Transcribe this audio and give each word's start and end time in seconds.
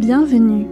Bienvenue. 0.00 0.66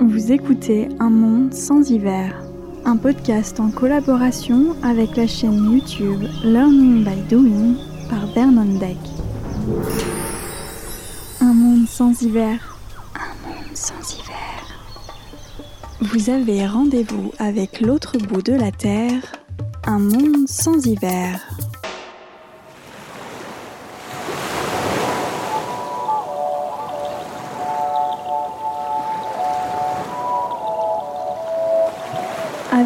Vous 0.00 0.32
écoutez 0.32 0.88
Un 0.98 1.10
monde 1.10 1.54
sans 1.54 1.88
hiver, 1.92 2.42
un 2.84 2.96
podcast 2.96 3.60
en 3.60 3.70
collaboration 3.70 4.74
avec 4.82 5.16
la 5.16 5.28
chaîne 5.28 5.74
YouTube 5.74 6.24
Learning 6.42 7.04
by 7.04 7.20
Doing 7.30 7.76
par 8.10 8.26
Vernon 8.34 8.80
Deck. 8.80 8.96
Un 11.40 11.54
monde 11.54 11.86
sans 11.86 12.20
hiver, 12.20 12.76
un 13.14 13.48
monde 13.48 13.76
sans 13.76 14.16
hiver. 14.16 14.82
Vous 16.00 16.28
avez 16.28 16.66
rendez-vous 16.66 17.30
avec 17.38 17.80
l'autre 17.80 18.18
bout 18.18 18.42
de 18.42 18.54
la 18.54 18.72
Terre, 18.72 19.22
un 19.84 20.00
monde 20.00 20.48
sans 20.48 20.84
hiver. 20.84 21.57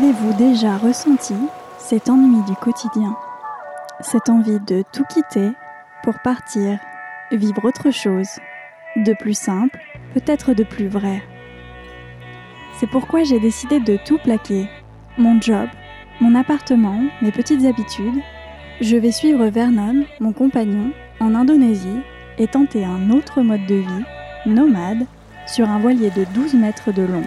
Avez-vous 0.03 0.33
déjà 0.33 0.79
ressenti 0.79 1.37
cet 1.79 2.11
ennui 2.11 2.43
du 2.49 2.57
quotidien 2.57 3.17
Cette 4.01 4.29
envie 4.31 4.59
de 4.59 4.83
tout 4.93 5.05
quitter 5.05 5.53
pour 6.03 6.19
partir, 6.25 6.81
vivre 7.31 7.65
autre 7.65 7.93
chose, 7.93 8.27
de 8.97 9.13
plus 9.13 9.39
simple, 9.39 9.79
peut-être 10.13 10.55
de 10.55 10.65
plus 10.65 10.89
vrai? 10.89 11.23
C'est 12.81 12.89
pourquoi 12.89 13.23
j'ai 13.23 13.39
décidé 13.39 13.79
de 13.79 13.97
tout 14.05 14.19
plaquer. 14.19 14.69
Mon 15.19 15.41
job, 15.41 15.69
mon 16.21 16.35
appartement, 16.35 17.01
mes 17.21 17.31
petites 17.31 17.65
habitudes. 17.65 18.21
Je 18.81 18.97
vais 18.97 19.13
suivre 19.13 19.47
Vernon, 19.47 20.05
mon 20.19 20.33
compagnon, 20.33 20.91
en 21.21 21.33
Indonésie 21.37 22.01
et 22.39 22.49
tenter 22.49 22.85
un 22.85 23.11
autre 23.11 23.43
mode 23.43 23.67
de 23.67 23.77
vie, 23.77 24.05
nomade, 24.47 25.07
sur 25.47 25.69
un 25.69 25.79
voilier 25.79 26.11
de 26.11 26.25
12 26.35 26.55
mètres 26.55 26.91
de 26.91 27.03
long. 27.03 27.25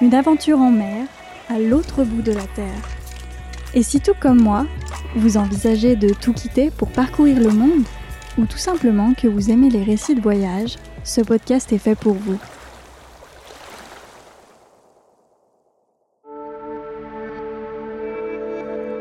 Une 0.00 0.14
aventure 0.14 0.60
en 0.60 0.70
mer 0.70 1.06
à 1.48 1.58
l'autre 1.58 2.04
bout 2.04 2.22
de 2.22 2.32
la 2.32 2.46
Terre. 2.54 2.82
Et 3.74 3.82
si 3.82 4.00
tout 4.00 4.14
comme 4.20 4.40
moi, 4.40 4.66
vous 5.16 5.36
envisagez 5.36 5.96
de 5.96 6.10
tout 6.10 6.32
quitter 6.32 6.70
pour 6.70 6.90
parcourir 6.90 7.40
le 7.40 7.50
monde, 7.50 7.84
ou 8.38 8.46
tout 8.46 8.58
simplement 8.58 9.14
que 9.14 9.28
vous 9.28 9.50
aimez 9.50 9.70
les 9.70 9.82
récits 9.82 10.14
de 10.14 10.20
voyage, 10.20 10.76
ce 11.04 11.20
podcast 11.20 11.72
est 11.72 11.78
fait 11.78 11.94
pour 11.94 12.14
vous. 12.14 12.38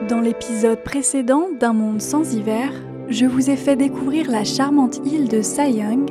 Dans 0.10 0.22
l'épisode 0.22 0.84
précédent 0.84 1.48
d'Un 1.60 1.74
monde 1.74 2.02
sans 2.02 2.34
hiver, 2.34 2.72
je 3.10 3.26
vous 3.26 3.50
ai 3.50 3.56
fait 3.56 3.76
découvrir 3.76 4.30
la 4.30 4.44
charmante 4.44 5.02
île 5.06 5.28
de 5.28 5.42
Sayang 5.42 6.06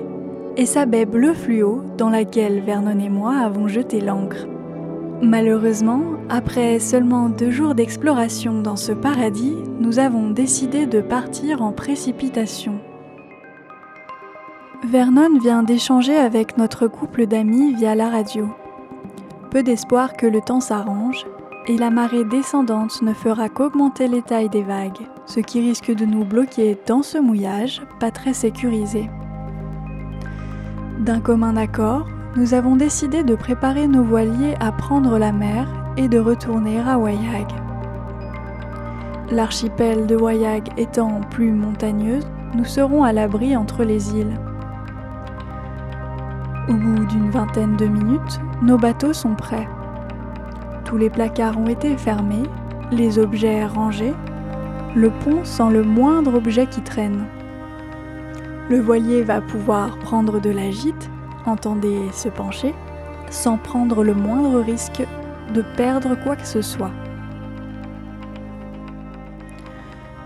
et 0.56 0.66
sa 0.66 0.86
baie 0.86 1.06
bleu 1.06 1.34
fluo 1.34 1.82
dans 1.98 2.10
laquelle 2.10 2.60
Vernon 2.60 2.98
et 2.98 3.08
moi 3.08 3.36
avons 3.36 3.68
jeté 3.68 4.00
l'encre. 4.00 4.46
Malheureusement, 5.22 6.02
après 6.28 6.80
seulement 6.80 7.28
deux 7.28 7.52
jours 7.52 7.76
d'exploration 7.76 8.60
dans 8.60 8.74
ce 8.74 8.90
paradis, 8.90 9.56
nous 9.78 10.00
avons 10.00 10.30
décidé 10.30 10.84
de 10.86 11.00
partir 11.00 11.62
en 11.62 11.70
précipitation. 11.70 12.80
Vernon 14.84 15.38
vient 15.40 15.62
d'échanger 15.62 16.16
avec 16.16 16.58
notre 16.58 16.88
couple 16.88 17.26
d'amis 17.26 17.72
via 17.72 17.94
la 17.94 18.10
radio. 18.10 18.48
Peu 19.52 19.62
d'espoir 19.62 20.14
que 20.14 20.26
le 20.26 20.40
temps 20.40 20.60
s'arrange, 20.60 21.24
et 21.68 21.78
la 21.78 21.90
marée 21.90 22.24
descendante 22.24 23.00
ne 23.02 23.14
fera 23.14 23.48
qu'augmenter 23.48 24.08
les 24.08 24.22
tailles 24.22 24.48
des 24.48 24.64
vagues, 24.64 25.06
ce 25.26 25.38
qui 25.38 25.60
risque 25.60 25.94
de 25.94 26.04
nous 26.04 26.24
bloquer 26.24 26.76
dans 26.88 27.02
ce 27.02 27.18
mouillage 27.18 27.80
pas 28.00 28.10
très 28.10 28.32
sécurisé. 28.32 29.08
D'un 30.98 31.20
commun 31.20 31.56
accord, 31.56 32.08
nous 32.34 32.54
avons 32.54 32.76
décidé 32.76 33.24
de 33.24 33.34
préparer 33.34 33.86
nos 33.86 34.02
voiliers 34.02 34.54
à 34.58 34.72
prendre 34.72 35.18
la 35.18 35.32
mer 35.32 35.66
et 35.98 36.08
de 36.08 36.18
retourner 36.18 36.80
à 36.80 36.98
Wayag. 36.98 37.46
L'archipel 39.30 40.06
de 40.06 40.16
Wayag 40.16 40.70
étant 40.78 41.20
plus 41.30 41.52
montagneuse, 41.52 42.26
nous 42.54 42.64
serons 42.64 43.04
à 43.04 43.12
l'abri 43.12 43.54
entre 43.54 43.84
les 43.84 44.14
îles. 44.16 44.38
Au 46.68 46.74
bout 46.74 47.04
d'une 47.04 47.30
vingtaine 47.30 47.76
de 47.76 47.86
minutes, 47.86 48.40
nos 48.62 48.78
bateaux 48.78 49.12
sont 49.12 49.34
prêts. 49.34 49.68
Tous 50.84 50.96
les 50.96 51.10
placards 51.10 51.58
ont 51.58 51.68
été 51.68 51.96
fermés, 51.98 52.44
les 52.90 53.18
objets 53.18 53.66
rangés, 53.66 54.14
le 54.94 55.10
pont 55.10 55.44
sans 55.44 55.68
le 55.68 55.82
moindre 55.82 56.34
objet 56.34 56.66
qui 56.66 56.80
traîne. 56.80 57.26
Le 58.70 58.80
voilier 58.80 59.22
va 59.22 59.42
pouvoir 59.42 59.98
prendre 59.98 60.40
de 60.40 60.50
la 60.50 60.70
gîte 60.70 61.10
entendez 61.46 62.10
se 62.12 62.28
pencher, 62.28 62.74
sans 63.30 63.56
prendre 63.56 64.04
le 64.04 64.14
moindre 64.14 64.60
risque 64.60 65.06
de 65.54 65.62
perdre 65.76 66.14
quoi 66.22 66.36
que 66.36 66.46
ce 66.46 66.62
soit. 66.62 66.92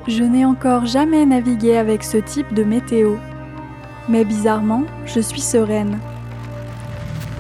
Je 0.07 0.23
n'ai 0.23 0.45
encore 0.45 0.87
jamais 0.87 1.27
navigué 1.27 1.77
avec 1.77 2.05
ce 2.05 2.19
type 2.19 2.55
de 2.55 2.63
météo, 2.63 3.17
mais 4.09 4.25
bizarrement, 4.25 4.85
je 5.05 5.19
suis 5.21 5.41
sereine. 5.41 5.99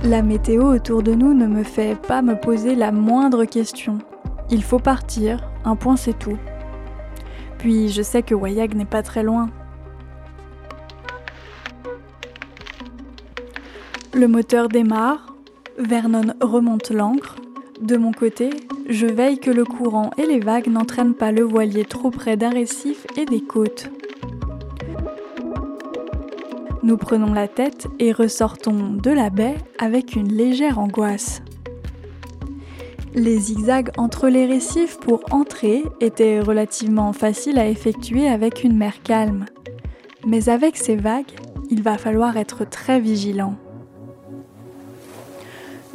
La 0.03 0.22
météo 0.22 0.75
autour 0.75 1.03
de 1.03 1.15
nous 1.15 1.32
ne 1.32 1.47
me 1.47 1.62
fait 1.62 1.97
pas 1.97 2.22
me 2.22 2.34
poser 2.34 2.75
la 2.75 2.92
moindre 2.92 3.44
question. 3.44 3.98
Il 4.50 4.62
faut 4.62 4.78
partir, 4.78 5.48
un 5.65 5.76
point 5.76 5.97
c'est 5.97 6.19
tout. 6.19 6.38
Puis 7.59 7.88
je 7.88 8.03
sais 8.03 8.22
que 8.22 8.34
Wayag 8.34 8.75
n'est 8.75 8.84
pas 8.84 9.03
très 9.03 9.22
loin, 9.22 9.48
Le 14.16 14.28
moteur 14.28 14.71
démarre, 14.71 15.37
Vernon 15.77 16.32
remonte 16.41 16.91
l'ancre. 16.91 17.37
De 17.82 17.99
mon 17.99 18.12
côté, 18.12 18.49
je 18.88 19.04
veille 19.04 19.38
que 19.38 19.50
le 19.50 19.66
courant 19.66 20.10
et 20.16 20.25
les 20.25 20.41
vagues 20.41 20.69
n'entraînent 20.69 21.12
pas 21.12 21.32
le 21.32 21.43
voilier 21.43 21.84
trop 21.84 22.10
près 22.10 22.38
d'un 22.38 22.49
récif 22.49 23.06
et 23.19 23.27
des 23.27 23.43
côtes. 23.43 23.91
Nous 26.82 26.97
prenons 26.97 27.34
la 27.34 27.47
tête 27.47 27.88
et 27.99 28.10
ressortons 28.10 28.94
de 28.94 29.10
la 29.10 29.28
baie 29.28 29.59
avec 29.78 30.16
une 30.16 30.33
légère 30.33 30.78
angoisse. 30.78 31.43
Les 33.15 33.38
zigzags 33.38 33.91
entre 33.98 34.31
les 34.31 34.47
récifs 34.47 34.97
pour 34.98 35.21
entrer 35.31 35.84
étaient 36.00 36.41
relativement 36.41 37.12
faciles 37.12 37.59
à 37.59 37.69
effectuer 37.69 38.28
avec 38.28 38.65
une 38.65 38.78
mer 38.78 39.03
calme. 39.03 39.44
Mais 40.27 40.48
avec 40.48 40.78
ces 40.78 40.97
vagues, 40.97 41.34
il 41.69 41.83
va 41.83 41.98
falloir 41.98 42.38
être 42.38 42.66
très 42.66 42.98
vigilant. 42.98 43.56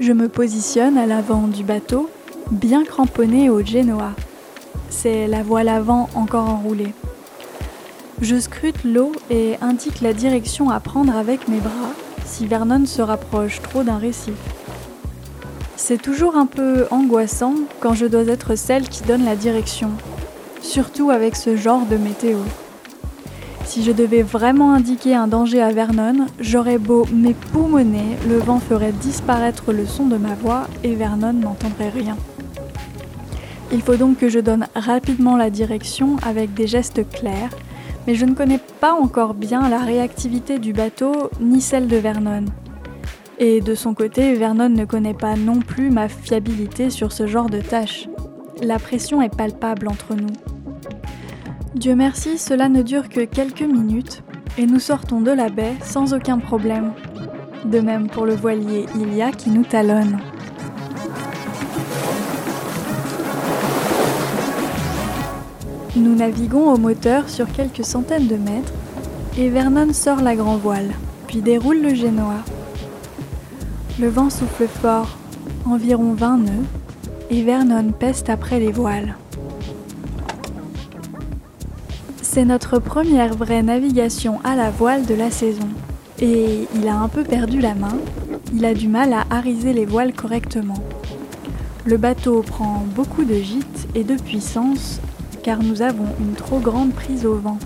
Je 0.02 0.14
me 0.14 0.30
positionne 0.30 0.98
à 0.98 1.06
l'avant 1.06 1.48
du 1.48 1.64
bateau, 1.64 2.10
bien 2.50 2.84
cramponné 2.84 3.52
au 3.52 3.64
Genoa. 3.64 4.14
C'est 4.90 5.28
la 5.28 5.44
voile 5.44 5.70
avant 5.70 6.10
encore 6.16 6.50
enroulée. 6.50 6.96
Je 8.20 8.40
scrute 8.40 8.84
l'eau 8.84 9.12
et 9.30 9.58
indique 9.62 10.02
la 10.02 10.14
direction 10.14 10.72
à 10.72 10.80
prendre 10.80 11.16
avec 11.16 11.48
mes 11.48 11.60
bras 11.60 11.94
si 12.26 12.48
Vernon 12.48 12.88
se 12.88 13.04
rapproche 13.04 13.62
trop 13.62 13.84
d'un 13.84 14.00
récif. 14.00 14.34
C'est 15.76 16.02
toujours 16.02 16.36
un 16.36 16.48
peu 16.48 16.88
angoissant 16.90 17.54
quand 17.80 17.94
je 17.94 18.08
dois 18.08 18.26
être 18.26 18.56
celle 18.56 18.90
qui 18.90 19.04
donne 19.04 19.24
la 19.24 19.36
direction, 19.36 19.92
surtout 20.64 21.12
avec 21.12 21.36
ce 21.36 21.56
genre 21.56 21.86
de 21.86 21.98
météo. 21.98 22.40
Si 23.72 23.84
je 23.84 23.94
devais 23.94 24.22
vraiment 24.22 24.74
indiquer 24.74 25.16
un 25.16 25.28
danger 25.28 25.62
à 25.62 25.72
Vernon, 25.72 26.28
j'aurais 26.42 26.78
beau 26.78 27.06
m'époumoner, 27.06 28.18
le 28.28 28.38
vent 28.38 28.60
ferait 28.60 28.92
disparaître 28.92 29.72
le 29.72 29.86
son 29.86 30.08
de 30.08 30.18
ma 30.18 30.34
voix 30.34 30.68
et 30.84 30.94
Vernon 30.94 31.32
n'entendrait 31.32 31.88
rien. 31.88 32.18
Il 33.72 33.82
faut 33.82 33.96
donc 33.96 34.18
que 34.18 34.28
je 34.28 34.40
donne 34.40 34.68
rapidement 34.76 35.38
la 35.38 35.50
direction 35.50 36.18
avec 36.22 36.54
des 36.54 36.68
gestes 36.68 37.10
clairs, 37.12 37.52
mais 38.06 38.16
je 38.16 38.26
ne 38.26 38.34
connais 38.34 38.60
pas 38.82 38.92
encore 38.92 39.36
bien 39.36 39.70
la 39.70 39.80
réactivité 39.80 40.60
du 40.60 40.74
bateau 40.74 41.30
ni 41.40 41.62
celle 41.62 41.88
de 41.88 41.96
Vernon. 41.96 42.44
Et 43.40 43.62
de 43.62 43.74
son 43.74 43.94
côté, 43.94 44.34
Vernon 44.34 44.68
ne 44.68 44.84
connaît 44.84 45.14
pas 45.14 45.38
non 45.38 45.60
plus 45.60 45.92
ma 45.92 46.10
fiabilité 46.10 46.90
sur 46.90 47.14
ce 47.14 47.26
genre 47.26 47.50
de 47.50 47.62
tâches. 47.62 48.10
La 48.62 48.80
pression 48.80 49.22
est 49.22 49.34
palpable 49.34 49.88
entre 49.88 50.14
nous. 50.14 50.51
Dieu 51.76 51.96
merci, 51.96 52.38
cela 52.38 52.68
ne 52.68 52.82
dure 52.82 53.08
que 53.08 53.22
quelques 53.24 53.62
minutes 53.62 54.24
et 54.58 54.66
nous 54.66 54.80
sortons 54.80 55.22
de 55.22 55.32
la 55.32 55.48
baie 55.48 55.76
sans 55.82 56.14
aucun 56.14 56.38
problème. 56.38 56.92
De 57.64 57.80
même 57.80 58.10
pour 58.10 58.26
le 58.26 58.36
voilier 58.36 58.88
Ilia 58.94 59.32
qui 59.32 59.50
nous 59.50 59.64
talonne. 59.64 60.20
Nous 65.96 66.14
naviguons 66.14 66.74
au 66.74 66.78
moteur 66.78 67.30
sur 67.30 67.50
quelques 67.50 67.86
centaines 67.86 68.28
de 68.28 68.36
mètres 68.36 68.74
et 69.38 69.48
Vernon 69.50 69.94
sort 69.94 70.22
la 70.22 70.36
grand 70.36 70.58
voile, 70.58 70.92
puis 71.28 71.42
déroule 71.42 71.82
le 71.82 71.94
génois. 71.94 72.44
Le 73.98 74.10
vent 74.10 74.30
souffle 74.30 74.68
fort, 74.68 75.18
environ 75.66 76.14
20 76.14 76.38
nœuds, 76.38 76.66
et 77.30 77.44
Vernon 77.44 77.92
peste 77.98 78.30
après 78.30 78.60
les 78.60 78.74
voiles. 78.74 79.16
C'est 82.34 82.46
notre 82.46 82.80
première 82.80 83.36
vraie 83.36 83.62
navigation 83.62 84.40
à 84.46 84.56
la 84.56 84.72
voile 84.72 85.06
de 85.06 85.14
la 85.14 85.30
saison. 85.30 85.68
Et 86.22 86.66
il 86.74 86.88
a 86.88 86.96
un 86.96 87.10
peu 87.10 87.26
perdu 87.26 87.60
la 87.60 87.76
main, 87.76 87.98
il 88.54 88.64
a 88.64 88.74
du 88.74 88.88
mal 88.88 89.12
à 89.12 89.26
hariser 89.30 89.74
les 89.74 89.86
voiles 89.86 90.14
correctement. 90.14 90.82
Le 91.84 91.98
bateau 91.98 92.42
prend 92.42 92.86
beaucoup 92.96 93.26
de 93.26 93.36
gîte 93.36 93.90
et 93.96 94.06
de 94.06 94.16
puissance 94.16 95.02
car 95.44 95.62
nous 95.62 95.82
avons 95.82 96.08
une 96.22 96.36
trop 96.36 96.60
grande 96.60 96.94
prise 96.94 97.26
au 97.26 97.36
vent. 97.36 97.60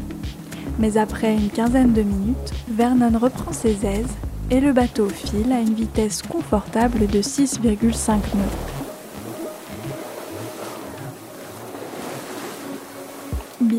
Mais 0.80 0.98
après 0.98 1.36
une 1.36 1.50
quinzaine 1.50 1.94
de 1.94 2.02
minutes, 2.02 2.52
Vernon 2.68 3.20
reprend 3.20 3.54
ses 3.54 3.86
aises 3.86 4.16
et 4.50 4.62
le 4.62 4.74
bateau 4.74 5.10
file 5.10 5.52
à 5.52 5.60
une 5.60 5.76
vitesse 5.76 6.24
confortable 6.24 7.06
de 7.06 7.22
6,5 7.22 8.14
nœuds. 8.34 8.75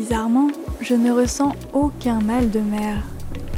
Bizarrement, 0.07 0.47
je 0.79 0.93
ne 0.93 1.11
ressens 1.11 1.51
aucun 1.73 2.21
mal 2.21 2.49
de 2.49 2.61
mer. 2.61 3.03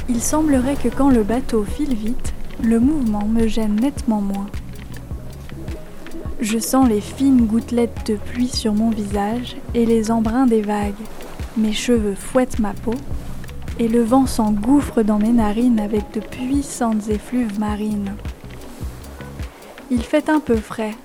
Il 0.08 0.20
semblerait 0.20 0.74
que 0.74 0.88
quand 0.88 1.08
le 1.08 1.22
bateau 1.22 1.62
file 1.62 1.94
vite, 1.94 2.34
le 2.60 2.80
mouvement 2.80 3.24
me 3.24 3.46
gêne 3.46 3.76
nettement 3.76 4.20
moins. 4.20 4.48
Je 6.40 6.58
sens 6.58 6.88
les 6.88 7.00
fines 7.00 7.46
gouttelettes 7.46 8.04
de 8.04 8.16
pluie 8.16 8.48
sur 8.48 8.74
mon 8.74 8.90
visage 8.90 9.58
et 9.74 9.86
les 9.86 10.10
embruns 10.10 10.46
des 10.46 10.62
vagues. 10.62 10.94
Mes 11.56 11.72
cheveux 11.72 12.16
fouettent 12.16 12.58
ma 12.58 12.72
peau 12.72 12.96
et 13.78 13.86
le 13.86 14.02
vent 14.02 14.26
s'engouffre 14.26 15.02
dans 15.02 15.20
mes 15.20 15.30
narines 15.30 15.78
avec 15.78 16.10
de 16.14 16.18
puissantes 16.18 17.10
effluves 17.10 17.60
marines. 17.60 18.16
Il 19.88 20.02
fait 20.02 20.28
un 20.28 20.40
peu 20.40 20.56
frais, 20.56 20.96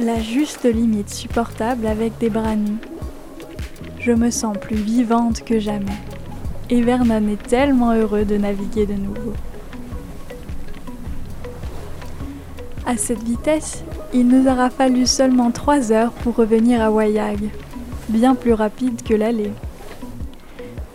la 0.00 0.20
juste 0.20 0.64
limite 0.64 1.10
supportable 1.10 1.86
avec 1.86 2.18
des 2.18 2.30
bras 2.30 2.56
nus. 2.56 2.80
Je 4.00 4.12
me 4.12 4.30
sens 4.30 4.56
plus 4.56 4.76
vivante 4.76 5.44
que 5.44 5.58
jamais. 5.58 5.86
Et 6.70 6.82
Vernon 6.82 7.26
est 7.28 7.42
tellement 7.42 7.92
heureux 7.92 8.24
de 8.24 8.36
naviguer 8.36 8.86
de 8.86 8.94
nouveau. 8.94 9.32
À 12.86 12.96
cette 12.96 13.22
vitesse, 13.22 13.84
il 14.14 14.28
nous 14.28 14.48
aura 14.48 14.70
fallu 14.70 15.06
seulement 15.06 15.50
trois 15.50 15.92
heures 15.92 16.12
pour 16.12 16.36
revenir 16.36 16.80
à 16.80 16.90
Wayag, 16.90 17.50
bien 18.08 18.34
plus 18.34 18.54
rapide 18.54 19.02
que 19.02 19.14
l'aller. 19.14 19.52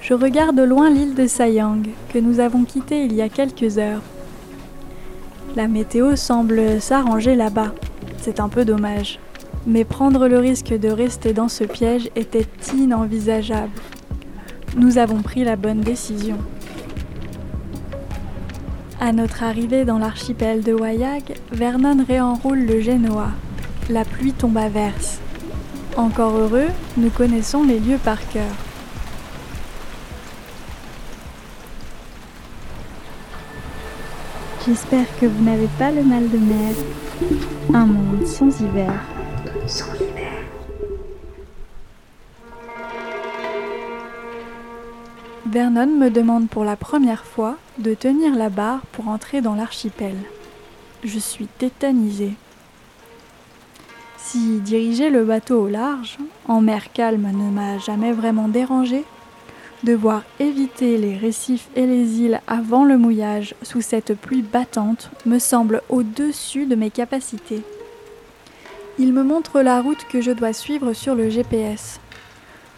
Je 0.02 0.14
regarde 0.14 0.60
au 0.60 0.66
loin 0.66 0.90
l'île 0.90 1.14
de 1.14 1.28
Sayang, 1.28 1.84
que 2.12 2.20
nous 2.20 2.40
avons 2.40 2.64
quittée 2.64 3.06
il 3.06 3.14
y 3.14 3.22
a 3.22 3.30
quelques 3.30 3.78
heures. 3.78 4.02
La 5.56 5.68
météo 5.68 6.16
semble 6.16 6.82
s'arranger 6.82 7.36
là-bas. 7.36 7.74
C'est 8.18 8.40
un 8.40 8.50
peu 8.50 8.66
dommage. 8.66 9.20
Mais 9.66 9.86
prendre 9.86 10.28
le 10.28 10.40
risque 10.40 10.78
de 10.78 10.90
rester 10.90 11.34
dans 11.34 11.48
ce 11.48 11.64
piège 11.64 12.10
était 12.16 12.48
inenvisageable. 12.76 13.72
Nous 14.76 14.98
avons 14.98 15.22
pris 15.22 15.44
la 15.44 15.56
bonne 15.56 15.82
décision. 15.82 16.38
À 19.00 19.12
notre 19.12 19.44
arrivée 19.44 19.86
dans 19.86 20.00
l'archipel 20.00 20.64
de 20.64 20.74
Wayag, 20.74 21.36
Vernon 21.52 22.04
réenroule 22.08 22.66
le 22.66 22.82
Genoa. 22.82 23.30
La 23.90 24.06
pluie 24.06 24.34
tombe 24.34 24.58
à 24.58 24.70
verse. 24.70 25.20
Encore 25.96 26.36
heureux, 26.36 26.70
nous 26.98 27.10
connaissons 27.10 27.64
les 27.64 27.80
lieux 27.80 28.00
par 28.04 28.18
cœur. 28.30 28.52
J'espère 34.66 35.06
que 35.20 35.26
vous 35.26 35.44
n'avez 35.44 35.68
pas 35.78 35.92
le 35.92 36.04
mal 36.04 36.30
de 36.30 36.38
mer. 36.38 36.74
Un 37.74 37.86
monde 37.86 38.26
sans 38.26 38.62
hiver. 38.62 39.13
Sans 39.68 39.94
hiver. 39.96 40.44
Vernon 45.46 45.88
me 45.88 46.10
demande 46.10 46.50
pour 46.50 46.64
la 46.64 46.76
première 46.76 47.26
fois 47.26 47.58
de 47.78 47.94
tenir 47.94 48.36
la 48.36 48.50
barre 48.50 48.82
pour 48.92 49.08
entrer 49.08 49.42
dans 49.42 49.56
l'archipel. 49.56 50.16
Je 51.04 51.20
suis 51.20 51.48
tétanisée. 51.48 52.34
Si 54.18 54.60
diriger 54.60 55.10
le 55.10 55.24
bateau 55.24 55.64
au 55.64 55.68
large, 55.68 56.18
en 56.48 56.62
mer 56.62 56.92
calme, 56.92 57.30
ne 57.34 57.52
m'a 57.52 57.78
jamais 57.78 58.12
vraiment 58.12 58.48
dérangé, 58.48 59.06
Devoir 59.84 60.24
éviter 60.40 60.98
les 60.98 61.18
récifs 61.18 61.68
et 61.76 61.86
les 61.86 62.22
îles 62.22 62.40
avant 62.48 62.86
le 62.86 62.98
mouillage 62.98 63.54
sous 63.64 63.82
cette 63.82 64.14
pluie 64.14 64.42
battante 64.42 65.12
me 65.26 65.40
semble 65.40 65.82
au-dessus 65.90 66.66
de 66.66 66.76
mes 66.76 66.90
capacités. 66.90 67.64
Il 69.00 69.12
me 69.12 69.24
montre 69.24 69.62
la 69.62 69.82
route 69.82 70.06
que 70.08 70.22
je 70.22 70.30
dois 70.30 70.54
suivre 70.54 70.94
sur 70.94 71.16
le 71.16 71.28
GPS. 71.28 72.00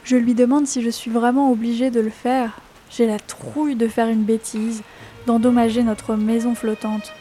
Je 0.05 0.15
lui 0.15 0.33
demande 0.33 0.65
si 0.65 0.81
je 0.81 0.89
suis 0.89 1.11
vraiment 1.11 1.51
obligée 1.51 1.91
de 1.91 1.99
le 1.99 2.09
faire. 2.09 2.57
J'ai 2.89 3.05
la 3.05 3.19
trouille 3.19 3.75
de 3.75 3.89
faire 3.89 4.07
une 4.07 4.23
bêtise, 4.23 4.81
d'endommager 5.25 5.83
notre 5.83 6.15
maison 6.15 6.55
flottante. 6.55 7.11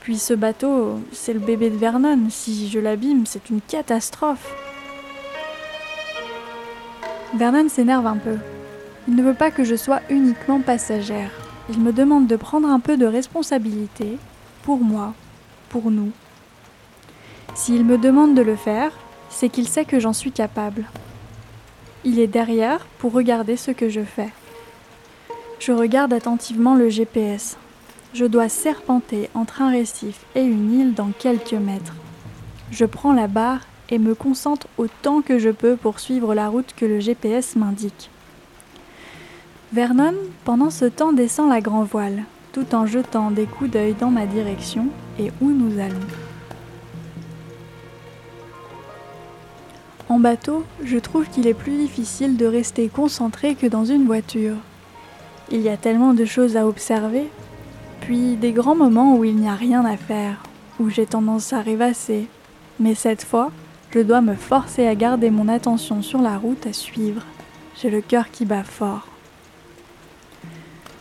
Puis 0.00 0.18
ce 0.18 0.34
bateau, 0.34 1.00
c'est 1.12 1.32
le 1.32 1.38
bébé 1.38 1.70
de 1.70 1.78
Vernon. 1.78 2.28
Si 2.28 2.68
je 2.68 2.78
l'abîme, 2.78 3.24
c'est 3.24 3.48
une 3.48 3.62
catastrophe. 3.62 4.54
Vernon 7.34 7.70
s'énerve 7.70 8.06
un 8.06 8.18
peu. 8.18 8.36
Il 9.08 9.14
ne 9.14 9.22
veut 9.22 9.34
pas 9.34 9.50
que 9.50 9.64
je 9.64 9.76
sois 9.76 10.00
uniquement 10.10 10.60
passagère. 10.60 11.30
Il 11.70 11.80
me 11.80 11.92
demande 11.92 12.26
de 12.26 12.36
prendre 12.36 12.68
un 12.68 12.80
peu 12.80 12.98
de 12.98 13.06
responsabilité 13.06 14.18
pour 14.62 14.78
moi, 14.78 15.14
pour 15.70 15.90
nous. 15.90 16.10
S'il 17.54 17.84
me 17.84 17.98
demande 17.98 18.34
de 18.34 18.42
le 18.42 18.56
faire, 18.56 18.92
c'est 19.28 19.48
qu'il 19.48 19.68
sait 19.68 19.84
que 19.84 20.00
j'en 20.00 20.12
suis 20.12 20.32
capable. 20.32 20.84
Il 22.04 22.18
est 22.18 22.26
derrière 22.26 22.86
pour 22.98 23.12
regarder 23.12 23.56
ce 23.56 23.70
que 23.70 23.88
je 23.88 24.02
fais. 24.02 24.30
Je 25.58 25.72
regarde 25.72 26.12
attentivement 26.12 26.74
le 26.74 26.88
GPS. 26.88 27.58
Je 28.14 28.24
dois 28.24 28.48
serpenter 28.48 29.28
entre 29.34 29.62
un 29.62 29.70
récif 29.70 30.24
et 30.34 30.42
une 30.42 30.72
île 30.72 30.94
dans 30.94 31.10
quelques 31.18 31.52
mètres. 31.52 31.94
Je 32.70 32.84
prends 32.84 33.12
la 33.12 33.26
barre 33.26 33.60
et 33.90 33.98
me 33.98 34.14
concentre 34.14 34.68
autant 34.78 35.20
que 35.20 35.38
je 35.38 35.50
peux 35.50 35.76
pour 35.76 36.00
suivre 36.00 36.34
la 36.34 36.48
route 36.48 36.74
que 36.76 36.86
le 36.86 37.00
GPS 37.00 37.56
m'indique. 37.56 38.10
Vernon, 39.72 40.14
pendant 40.44 40.70
ce 40.70 40.86
temps, 40.86 41.12
descend 41.12 41.50
la 41.50 41.60
grand 41.60 41.84
voile, 41.84 42.24
tout 42.52 42.74
en 42.74 42.86
jetant 42.86 43.30
des 43.30 43.46
coups 43.46 43.70
d'œil 43.70 43.94
dans 43.94 44.10
ma 44.10 44.26
direction 44.26 44.88
et 45.18 45.30
où 45.40 45.50
nous 45.50 45.78
allons. 45.78 46.29
En 50.10 50.18
bateau, 50.18 50.64
je 50.82 50.98
trouve 50.98 51.28
qu'il 51.28 51.46
est 51.46 51.54
plus 51.54 51.76
difficile 51.76 52.36
de 52.36 52.44
rester 52.44 52.88
concentré 52.88 53.54
que 53.54 53.68
dans 53.68 53.84
une 53.84 54.06
voiture. 54.06 54.56
Il 55.52 55.60
y 55.60 55.68
a 55.68 55.76
tellement 55.76 56.14
de 56.14 56.24
choses 56.24 56.56
à 56.56 56.66
observer, 56.66 57.28
puis 58.00 58.34
des 58.34 58.50
grands 58.50 58.74
moments 58.74 59.16
où 59.16 59.24
il 59.24 59.36
n'y 59.36 59.48
a 59.48 59.54
rien 59.54 59.84
à 59.84 59.96
faire, 59.96 60.42
où 60.80 60.90
j'ai 60.90 61.06
tendance 61.06 61.52
à 61.52 61.60
rêvasser. 61.60 62.26
Mais 62.80 62.96
cette 62.96 63.22
fois, 63.22 63.52
je 63.92 64.00
dois 64.00 64.20
me 64.20 64.34
forcer 64.34 64.88
à 64.88 64.96
garder 64.96 65.30
mon 65.30 65.46
attention 65.46 66.02
sur 66.02 66.20
la 66.20 66.36
route 66.38 66.66
à 66.66 66.72
suivre. 66.72 67.22
J'ai 67.80 67.88
le 67.88 68.00
cœur 68.00 68.32
qui 68.32 68.44
bat 68.44 68.64
fort. 68.64 69.06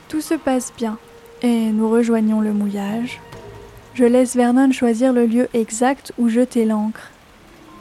Tout 0.08 0.22
se 0.22 0.36
passe 0.36 0.72
bien 0.78 1.00
et 1.42 1.72
nous 1.72 1.90
rejoignons 1.90 2.42
le 2.42 2.54
mouillage. 2.54 3.20
Je 3.96 4.06
laisse 4.06 4.36
Vernon 4.36 4.72
choisir 4.72 5.14
le 5.14 5.26
lieu 5.26 5.50
exact 5.56 6.14
où 6.20 6.30
jeter 6.30 6.64
l'ancre 6.64 7.10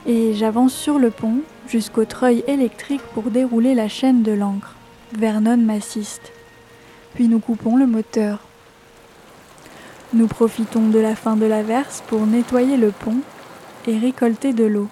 et 0.08 0.32
j'avance 0.32 0.72
sur 0.72 0.98
le 0.98 1.10
pont 1.10 1.42
jusqu'au 1.68 2.06
treuil 2.06 2.42
électrique 2.48 3.02
pour 3.12 3.24
dérouler 3.24 3.74
la 3.74 3.88
chaîne 3.88 4.22
de 4.22 4.32
l'ancre. 4.32 4.74
Vernon 5.12 5.58
m'assiste. 5.58 6.32
Puis 7.14 7.28
nous 7.28 7.40
coupons 7.40 7.76
le 7.76 7.86
moteur. 7.86 8.40
Nous 10.14 10.26
profitons 10.26 10.88
de 10.88 10.98
la 10.98 11.14
fin 11.14 11.36
de 11.36 11.44
l'averse 11.44 12.02
pour 12.06 12.26
nettoyer 12.26 12.78
le 12.78 12.90
pont 12.90 13.18
et 13.86 13.98
récolter 13.98 14.54
de 14.54 14.64
l'eau. 14.64 14.88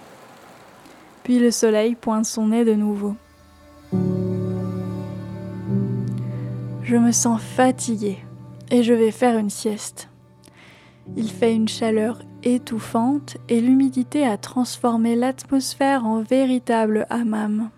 Puis 1.23 1.39
le 1.39 1.51
soleil 1.51 1.95
pointe 1.95 2.27
son 2.27 2.49
nez 2.49 2.67
de 2.67 2.75
nouveau. 2.75 3.17
Je 6.83 6.97
me 6.97 7.11
sens 7.11 7.41
fatiguée 7.41 8.19
et 8.71 8.83
je 8.83 8.93
vais 8.93 9.11
faire 9.11 9.39
une 9.39 9.51
sieste. 9.51 10.09
Il 11.15 11.31
fait 11.31 11.55
une 11.55 11.69
chaleur 11.69 12.21
étouffante 12.43 13.37
et 13.49 13.61
l'humidité 13.61 14.27
a 14.27 14.37
transformé 14.37 15.15
l'atmosphère 15.15 16.05
en 16.05 16.23
véritable 16.23 17.07
hammam. 17.11 17.71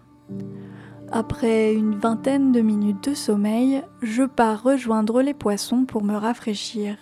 Après 1.11 1.75
une 1.75 1.95
vingtaine 1.95 2.53
de 2.53 2.61
minutes 2.61 3.11
de 3.11 3.15
sommeil, 3.15 3.83
je 4.03 4.25
pars 4.25 4.63
rejoindre 4.63 5.23
les 5.23 5.35
poissons 5.35 5.85
pour 5.85 6.05
me 6.05 6.15
rafraîchir. 6.15 6.97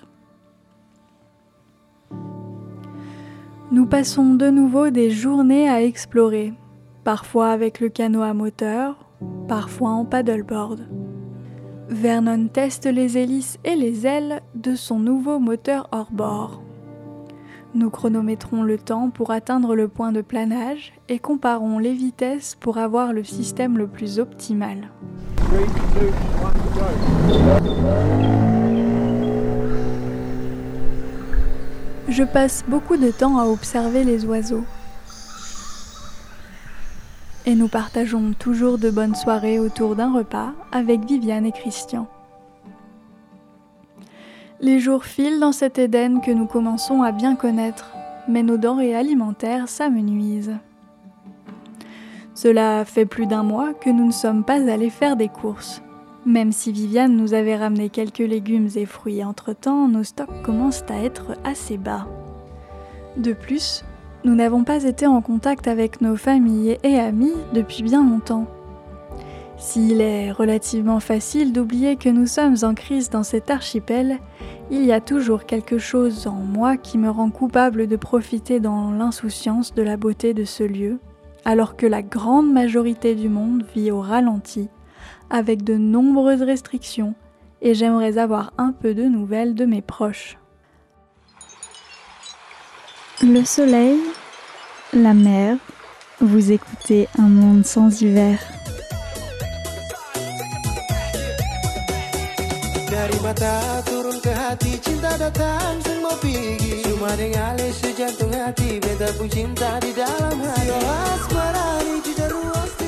Nous 3.72 3.86
passons 3.86 4.34
de 4.34 4.48
nouveau 4.48 4.90
des 4.90 5.10
journées 5.10 5.68
à 5.68 5.82
explorer, 5.82 6.54
parfois 7.02 7.50
avec 7.50 7.80
le 7.80 7.88
canot 7.88 8.22
à 8.22 8.32
moteur, 8.32 8.96
parfois 9.48 9.90
en 9.90 10.04
paddleboard. 10.04 10.86
Vernon 11.88 12.48
teste 12.48 12.86
les 12.86 13.16
hélices 13.16 13.58
et 13.64 13.76
les 13.76 14.06
ailes 14.06 14.40
de 14.56 14.74
son 14.74 14.98
nouveau 14.98 15.38
moteur 15.38 15.88
hors-bord. 15.92 16.60
Nous 17.74 17.90
chronométrons 17.90 18.62
le 18.62 18.76
temps 18.76 19.10
pour 19.10 19.30
atteindre 19.30 19.76
le 19.76 19.86
point 19.86 20.10
de 20.10 20.20
planage 20.20 20.92
et 21.08 21.20
comparons 21.20 21.78
les 21.78 21.92
vitesses 21.92 22.56
pour 22.58 22.78
avoir 22.78 23.12
le 23.12 23.22
système 23.22 23.78
le 23.78 23.86
plus 23.86 24.18
optimal. 24.18 24.90
Je 32.08 32.24
passe 32.24 32.64
beaucoup 32.66 32.96
de 32.96 33.10
temps 33.10 33.38
à 33.38 33.44
observer 33.44 34.02
les 34.02 34.24
oiseaux. 34.24 34.64
Et 37.46 37.54
nous 37.54 37.68
partageons 37.68 38.32
toujours 38.36 38.76
de 38.76 38.90
bonnes 38.90 39.14
soirées 39.14 39.60
autour 39.60 39.94
d'un 39.94 40.12
repas 40.12 40.52
avec 40.72 41.04
Viviane 41.04 41.46
et 41.46 41.52
Christian. 41.52 42.08
Les 44.60 44.80
jours 44.80 45.04
filent 45.04 45.38
dans 45.38 45.52
cet 45.52 45.78
Éden 45.78 46.20
que 46.20 46.32
nous 46.32 46.46
commençons 46.46 47.02
à 47.02 47.12
bien 47.12 47.36
connaître, 47.36 47.92
mais 48.28 48.42
nos 48.42 48.56
denrées 48.56 48.96
alimentaires 48.96 49.68
s'amenuisent. 49.68 50.56
Cela 52.34 52.84
fait 52.84 53.06
plus 53.06 53.26
d'un 53.26 53.44
mois 53.44 53.74
que 53.74 53.90
nous 53.90 54.06
ne 54.06 54.12
sommes 54.12 54.44
pas 54.44 54.68
allés 54.68 54.90
faire 54.90 55.16
des 55.16 55.28
courses. 55.28 55.82
Même 56.24 56.50
si 56.50 56.72
Viviane 56.72 57.16
nous 57.16 57.32
avait 57.32 57.56
ramené 57.56 57.90
quelques 57.90 58.18
légumes 58.18 58.68
et 58.74 58.86
fruits 58.86 59.22
entre-temps, 59.22 59.86
nos 59.86 60.02
stocks 60.02 60.42
commencent 60.42 60.84
à 60.88 61.00
être 61.00 61.36
assez 61.44 61.78
bas. 61.78 62.08
De 63.16 63.32
plus, 63.32 63.84
nous 64.26 64.34
n'avons 64.34 64.64
pas 64.64 64.82
été 64.82 65.06
en 65.06 65.22
contact 65.22 65.68
avec 65.68 66.00
nos 66.00 66.16
familles 66.16 66.78
et 66.82 66.98
amis 66.98 67.32
depuis 67.54 67.84
bien 67.84 68.04
longtemps. 68.04 68.46
S'il 69.56 70.00
est 70.00 70.32
relativement 70.32 70.98
facile 70.98 71.52
d'oublier 71.52 71.94
que 71.94 72.08
nous 72.08 72.26
sommes 72.26 72.56
en 72.62 72.74
crise 72.74 73.08
dans 73.08 73.22
cet 73.22 73.52
archipel, 73.52 74.18
il 74.72 74.84
y 74.84 74.90
a 74.90 75.00
toujours 75.00 75.46
quelque 75.46 75.78
chose 75.78 76.26
en 76.26 76.40
moi 76.40 76.76
qui 76.76 76.98
me 76.98 77.08
rend 77.08 77.30
coupable 77.30 77.86
de 77.86 77.94
profiter 77.94 78.58
dans 78.58 78.90
l'insouciance 78.90 79.72
de 79.74 79.82
la 79.82 79.96
beauté 79.96 80.34
de 80.34 80.44
ce 80.44 80.64
lieu, 80.64 80.98
alors 81.44 81.76
que 81.76 81.86
la 81.86 82.02
grande 82.02 82.52
majorité 82.52 83.14
du 83.14 83.28
monde 83.28 83.62
vit 83.76 83.92
au 83.92 84.00
ralenti 84.00 84.68
avec 85.30 85.62
de 85.62 85.76
nombreuses 85.76 86.42
restrictions 86.42 87.14
et 87.62 87.74
j'aimerais 87.74 88.18
avoir 88.18 88.52
un 88.58 88.72
peu 88.72 88.92
de 88.92 89.04
nouvelles 89.04 89.54
de 89.54 89.66
mes 89.66 89.82
proches. 89.82 90.36
Le 93.22 93.44
soleil, 93.46 93.98
la 94.92 95.14
mer, 95.14 95.56
vous 96.20 96.52
écoutez 96.52 97.08
un 97.18 97.28
monde 97.28 97.64
sans 97.64 98.02
hiver. 98.02 98.38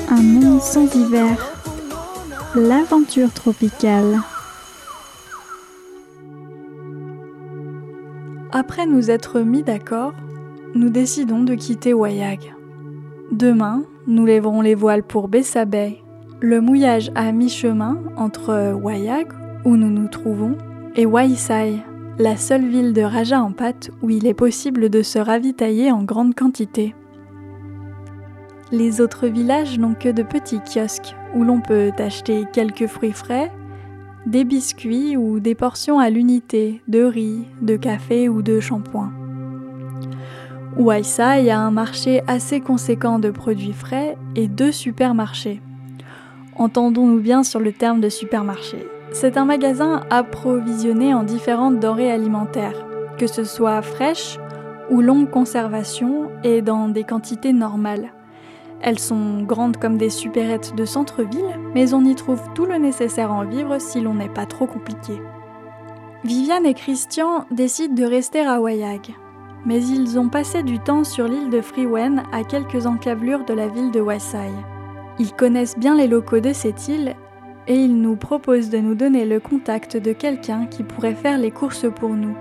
Un 0.09 0.21
monde 0.21 0.61
sans 0.61 0.95
hiver 0.95 1.37
L'aventure 2.55 3.33
tropicale. 3.33 4.21
Après 8.51 8.87
nous 8.87 9.11
être 9.11 9.41
mis 9.41 9.61
d'accord, 9.61 10.13
nous 10.73 10.89
décidons 10.89 11.43
de 11.43 11.53
quitter 11.53 11.93
Wayag. 11.93 12.55
Demain, 13.31 13.83
nous 14.07 14.25
lèverons 14.25 14.61
les 14.61 14.73
voiles 14.73 15.03
pour 15.03 15.27
Bessa 15.27 15.65
Bay, 15.65 16.01
le 16.39 16.59
mouillage 16.59 17.11
à 17.13 17.31
mi-chemin 17.31 17.99
entre 18.17 18.73
Wayag, 18.73 19.27
où 19.65 19.77
nous 19.77 19.91
nous 19.91 20.07
trouvons, 20.07 20.57
et 20.95 21.05
Waisai, 21.05 21.75
la 22.17 22.37
seule 22.37 22.65
ville 22.65 22.91
de 22.93 23.03
Raja 23.03 23.39
en 23.39 23.51
pâte 23.51 23.91
où 24.01 24.09
il 24.09 24.25
est 24.25 24.33
possible 24.33 24.89
de 24.89 25.03
se 25.03 25.19
ravitailler 25.19 25.91
en 25.91 26.03
grande 26.03 26.33
quantité. 26.33 26.95
Les 28.71 28.99
autres 28.99 29.27
villages 29.27 29.77
n'ont 29.77 29.93
que 29.93 30.09
de 30.09 30.23
petits 30.23 30.61
kiosques 30.61 31.15
où 31.35 31.43
l'on 31.43 31.61
peut 31.61 31.91
acheter 31.99 32.45
quelques 32.51 32.87
fruits 32.87 33.11
frais, 33.11 33.51
des 34.25 34.43
biscuits 34.43 35.17
ou 35.17 35.39
des 35.39 35.55
portions 35.55 35.99
à 35.99 36.09
l'unité 36.09 36.81
de 36.87 37.03
riz, 37.03 37.45
de 37.61 37.75
café 37.75 38.29
ou 38.29 38.41
de 38.41 38.59
shampoing. 38.59 39.11
Waisai 40.77 41.49
a 41.49 41.59
un 41.59 41.71
marché 41.71 42.21
assez 42.27 42.61
conséquent 42.61 43.19
de 43.19 43.31
produits 43.31 43.73
frais 43.73 44.17
et 44.35 44.47
deux 44.47 44.71
supermarchés. 44.71 45.61
Entendons-nous 46.55 47.19
bien 47.19 47.43
sur 47.43 47.59
le 47.59 47.71
terme 47.71 48.01
de 48.01 48.09
supermarché. 48.09 48.87
C'est 49.11 49.37
un 49.37 49.45
magasin 49.45 50.01
approvisionné 50.09 51.13
en 51.13 51.23
différentes 51.23 51.79
denrées 51.79 52.11
alimentaires, 52.11 52.85
que 53.17 53.27
ce 53.27 53.43
soit 53.43 53.81
fraîches 53.81 54.37
ou 54.91 55.01
longue 55.01 55.29
conservation 55.29 56.29
et 56.43 56.61
dans 56.61 56.89
des 56.89 57.03
quantités 57.03 57.53
normales. 57.53 58.11
Elles 58.81 58.99
sont 58.99 59.43
grandes 59.43 59.77
comme 59.77 59.97
des 59.97 60.09
supérettes 60.09 60.75
de 60.75 60.85
centre-ville, 60.85 61.59
mais 61.73 61.93
on 61.93 62.05
y 62.05 62.15
trouve 62.15 62.41
tout 62.55 62.65
le 62.65 62.77
nécessaire 62.77 63.31
en 63.31 63.45
vivre 63.45 63.79
si 63.79 63.99
l'on 63.99 64.13
n'est 64.13 64.29
pas 64.29 64.45
trop 64.45 64.67
compliqué. 64.67 65.21
Viviane 66.23 66.65
et 66.65 66.73
Christian 66.73 67.45
décident 67.51 67.95
de 67.95 68.03
rester 68.03 68.41
à 68.41 68.61
Wayag, 68.61 69.15
mais 69.65 69.83
ils 69.85 70.17
ont 70.19 70.29
passé 70.29 70.63
du 70.63 70.79
temps 70.79 71.03
sur 71.03 71.27
l'île 71.27 71.49
de 71.49 71.61
Freewen 71.61 72.23
à 72.31 72.43
quelques 72.43 72.85
encablures 72.85 73.45
de 73.45 73.53
la 73.53 73.67
ville 73.67 73.91
de 73.91 74.01
Waisai. 74.01 74.51
Ils 75.17 75.33
connaissent 75.33 75.77
bien 75.77 75.95
les 75.95 76.07
locaux 76.07 76.39
de 76.39 76.53
cette 76.53 76.87
île 76.87 77.15
et 77.67 77.75
ils 77.75 78.01
nous 78.01 78.15
proposent 78.15 78.69
de 78.69 78.79
nous 78.79 78.95
donner 78.95 79.25
le 79.25 79.39
contact 79.39 79.97
de 79.97 80.13
quelqu'un 80.13 80.65
qui 80.65 80.83
pourrait 80.83 81.15
faire 81.15 81.37
les 81.37 81.51
courses 81.51 81.85
pour 81.93 82.09
nous. 82.09 82.35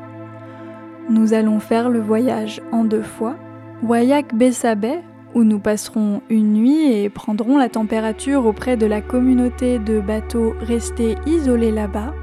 Nous 1.09 1.35
allons 1.35 1.61
faire 1.61 1.89
le 1.89 2.01
voyage 2.01 2.61
en 2.73 2.85
deux 2.85 3.03
fois, 3.03 3.37
Wayak 3.83 4.35
Bessabe 4.35 4.87
où 5.35 5.45
nous 5.45 5.59
passerons 5.59 6.23
une 6.31 6.55
nuit 6.55 6.93
et 6.93 7.11
prendrons 7.11 7.59
la 7.59 7.69
température 7.69 8.47
auprès 8.47 8.77
de 8.77 8.87
la 8.87 9.01
communauté 9.01 9.79
de 9.79 10.01
bateaux 10.01 10.55
restés 10.61 11.17
isolés 11.27 11.71
là-bas, 11.71 12.15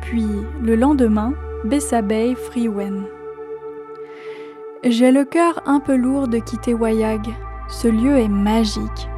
puis 0.00 0.26
le 0.62 0.76
lendemain, 0.76 1.32
Bessa 1.64 2.02
Bay 2.02 2.34
Freewen. 2.34 3.04
J'ai 4.84 5.10
le 5.10 5.24
cœur 5.24 5.62
un 5.66 5.80
peu 5.80 5.96
lourd 5.96 6.28
de 6.28 6.38
quitter 6.38 6.74
Wayag. 6.74 7.26
Ce 7.68 7.88
lieu 7.88 8.18
est 8.18 8.28
magique 8.28 9.08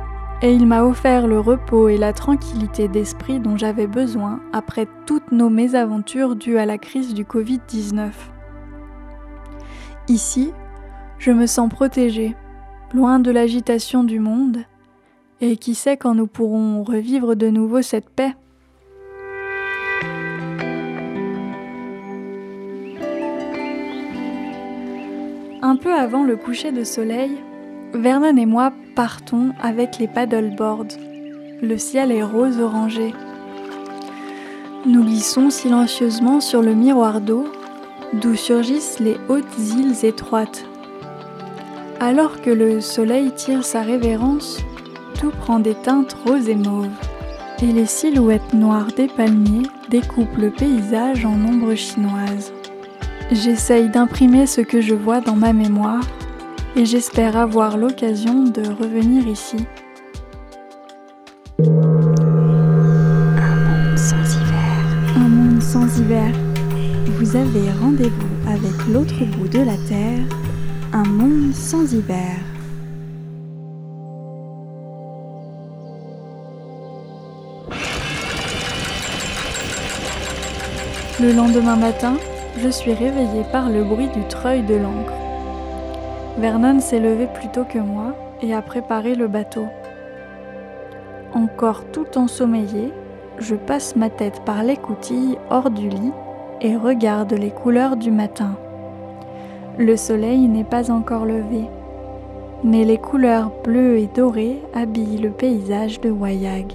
et 0.41 0.53
il 0.53 0.67
m'a 0.67 0.85
offert 0.85 1.27
le 1.27 1.41
repos 1.41 1.89
et 1.89 1.99
la 1.99 2.13
tranquillité 2.13 2.89
d'esprit 2.89 3.41
dont 3.41 3.57
j'avais 3.57 3.87
besoin 3.87 4.41
après 4.53 4.87
toutes 5.05 5.33
nos 5.33 5.51
mésaventures 5.51 6.37
dues 6.37 6.59
à 6.59 6.65
la 6.65 6.79
crise 6.79 7.13
du 7.13 7.25
Covid-19. 7.25 8.11
Ici, 10.09 10.53
je 11.19 11.33
me 11.33 11.47
sens 11.47 11.69
protégée 11.69 12.35
loin 12.93 13.19
de 13.19 13.31
l'agitation 13.31 14.05
du 14.05 14.19
monde, 14.19 14.59
et 15.41 15.57
qui 15.57 15.75
sait 15.75 15.97
quand 15.97 16.15
nous 16.15 16.27
pourrons 16.27 16.83
revivre 16.83 17.37
de 17.37 17.49
nouveau 17.49 17.83
cette 17.83 18.09
paix. 18.09 18.35
Un 25.61 25.77
peu 25.77 25.93
avant 25.93 26.25
le 26.25 26.37
coucher 26.37 26.73
de 26.73 26.85
soleil, 26.85 27.33
Vernon 27.93 28.37
et 28.37 28.47
moi 28.47 28.73
partons 28.95 29.53
avec 29.61 29.99
les 29.99 30.09
paddleboards. 30.09 30.97
Le 31.63 31.77
ciel 31.77 32.13
est 32.13 32.23
rose 32.23 32.61
orangé. 32.61 33.13
Nous 34.87 35.05
glissons 35.05 35.51
silencieusement 35.51 36.41
sur 36.41 36.63
le 36.63 36.75
miroir 36.75 37.21
d'eau, 37.21 37.49
d'où 38.15 38.35
surgissent 38.35 39.01
les 39.01 39.17
hautes 39.29 39.59
îles 39.59 40.05
étroites 40.05 40.65
alors 42.01 42.41
que 42.41 42.51
le 42.51 42.81
soleil 42.81 43.33
tire 43.33 43.65
sa 43.65 43.83
révérence, 43.83 44.59
tout 45.19 45.31
prend 45.31 45.59
des 45.59 45.75
teintes 45.75 46.17
roses 46.27 46.49
et 46.49 46.55
mauves, 46.55 46.89
et 47.61 47.67
les 47.67 47.87
silhouettes 47.87 48.55
noires 48.55 48.93
des 48.97 49.09
palmiers 49.09 49.67
découpent 49.91 50.37
le 50.39 50.51
paysage 50.51 51.25
en 51.25 51.35
ombres 51.35 51.75
chinoises. 51.75 52.53
J'essaye 53.33 53.89
d'imprimer 53.89 54.47
ce 54.47 54.61
que 54.61 54.81
je 54.81 54.95
vois 54.95 55.21
dans 55.21 55.37
ma 55.37 55.53
mémoire, 55.53 56.05
et 56.77 56.87
j'espère 56.87 57.37
avoir 57.37 57.77
l'occasion 57.77 58.45
de 58.45 58.63
revenir 58.81 59.27
ici. 59.27 59.57
Un 61.59 61.65
monde 63.67 63.99
sans 63.99 64.37
hiver. 64.37 65.17
Un 65.17 65.29
monde 65.29 65.61
sans 65.63 65.99
hiver. 65.99 66.33
Vous 67.19 67.35
avez 67.35 67.73
rendez-vous 67.83 68.49
avec 68.49 68.87
l'autre 68.93 69.25
bout 69.37 69.49
de 69.49 69.59
la 69.59 69.77
Terre 69.89 70.25
un 70.99 71.05
monde 71.05 71.55
sans 71.55 71.93
hiver. 71.93 72.35
Le 81.21 81.33
lendemain 81.33 81.77
matin, 81.77 82.17
je 82.59 82.69
suis 82.69 82.93
réveillée 82.93 83.45
par 83.53 83.71
le 83.71 83.85
bruit 83.85 84.09
du 84.09 84.25
treuil 84.25 84.63
de 84.63 84.75
l'ancre. 84.75 85.13
Vernon 86.39 86.81
s'est 86.81 86.99
levé 86.99 87.29
plus 87.33 87.49
tôt 87.49 87.65
que 87.65 87.79
moi 87.79 88.17
et 88.43 88.53
a 88.53 88.61
préparé 88.61 89.15
le 89.15 89.29
bateau. 89.29 89.69
Encore 91.33 91.85
tout 91.93 92.19
ensommeillé, 92.19 92.93
je 93.39 93.55
passe 93.55 93.95
ma 93.95 94.11
tête 94.11 94.43
par 94.45 94.65
l'écoutille 94.65 95.39
hors 95.51 95.71
du 95.71 95.89
lit 95.89 96.13
et 96.61 96.77
regarde 96.77 97.35
les 97.35 97.51
couleurs 97.51 97.97
du 97.97 98.11
matin. 98.11 98.57
Le 99.79 99.97
soleil 99.97 100.49
n'est 100.49 100.65
pas 100.65 100.91
encore 100.91 101.25
levé, 101.25 101.69
mais 102.65 102.85
les 102.85 102.99
couleurs 102.99 103.53
bleues 103.63 103.99
et 103.99 104.09
dorées 104.09 104.61
habillent 104.75 105.19
le 105.19 105.31
paysage 105.31 106.01
de 106.01 106.11
Wayag. 106.11 106.75